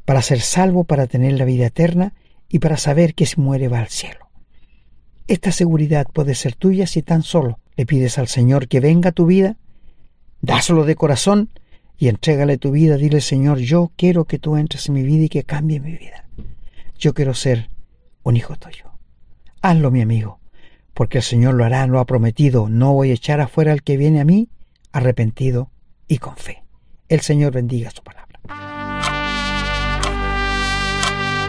para 0.05 0.20
ser 0.20 0.40
salvo, 0.40 0.83
para 0.83 1.07
tener 1.07 1.35
la 1.35 1.44
vida 1.44 1.66
eterna 1.66 2.12
y 2.48 2.59
para 2.59 2.76
saber 2.76 3.14
que 3.14 3.24
si 3.26 3.40
muere 3.40 3.68
va 3.68 3.79
al 3.79 3.87
cielo. 3.87 4.31
Esta 5.29 5.52
seguridad 5.52 6.09
puede 6.12 6.35
ser 6.35 6.57
tuya 6.57 6.88
si 6.88 7.02
tan 7.02 7.22
solo 7.22 7.61
le 7.76 7.87
pides 7.87 8.18
al 8.18 8.26
Señor 8.26 8.66
que 8.66 8.81
venga 8.81 9.11
a 9.11 9.12
tu 9.12 9.26
vida, 9.26 9.59
dáselo 10.40 10.85
de 10.85 10.96
corazón 10.96 11.50
y 11.98 12.09
entrégale 12.09 12.59
tu 12.59 12.72
vida, 12.72 12.96
dile 12.96 13.20
Señor, 13.20 13.59
yo 13.59 13.92
quiero 13.94 14.24
que 14.24 14.40
tú 14.40 14.57
entres 14.57 14.88
en 14.88 14.94
mi 14.94 15.05
vida 15.05 15.26
y 15.26 15.29
que 15.29 15.44
cambie 15.44 15.79
mi 15.79 15.92
vida. 15.92 16.29
Yo 16.98 17.14
quiero 17.14 17.33
ser 17.33 17.70
un 18.27 18.37
hijo 18.37 18.57
tuyo. 18.57 18.91
Hazlo, 19.62 19.93
mi 19.93 20.03
amigo, 20.03 20.41
porque 20.95 21.19
el 21.19 21.25
Señor 21.25 21.55
lo 21.55 21.65
hará, 21.65 21.87
lo 21.87 22.01
ha 22.01 22.07
prometido. 22.07 22.69
No 22.69 22.93
voy 22.93 23.11
a 23.11 23.15
echar 23.15 23.41
afuera 23.41 23.71
al 23.71 23.85
que 23.85 23.97
viene 23.97 24.21
a 24.21 24.25
mí 24.25 24.49
arrepentido 24.93 25.71
y 26.09 26.19
con 26.19 26.37
fe. 26.37 26.65
El 27.09 27.21
Señor 27.21 27.53
bendiga 27.53 27.91
su 27.93 28.03
palabra. 28.03 28.41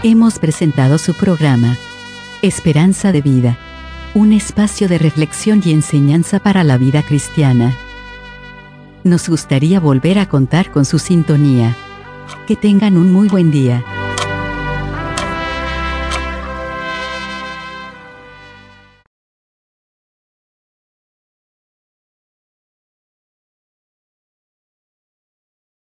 Hemos 0.03 0.37
presentado 0.37 0.99
su 0.99 1.15
programa, 1.15 1.77
Esperanza 2.43 3.11
de 3.11 3.21
Vida, 3.21 3.57
un 4.13 4.31
espacio 4.31 4.87
de 4.87 4.99
reflexión 4.99 5.63
y 5.65 5.71
enseñanza 5.71 6.39
para 6.39 6.63
la 6.63 6.77
vida 6.77 7.01
cristiana. 7.01 7.75
Nos 9.03 9.27
gustaría 9.27 9.79
volver 9.79 10.19
a 10.19 10.29
contar 10.29 10.69
con 10.69 10.85
su 10.85 10.99
sintonía. 10.99 11.75
Que 12.45 12.55
tengan 12.55 12.97
un 12.97 13.11
muy 13.11 13.29
buen 13.29 13.49
día. 13.49 13.83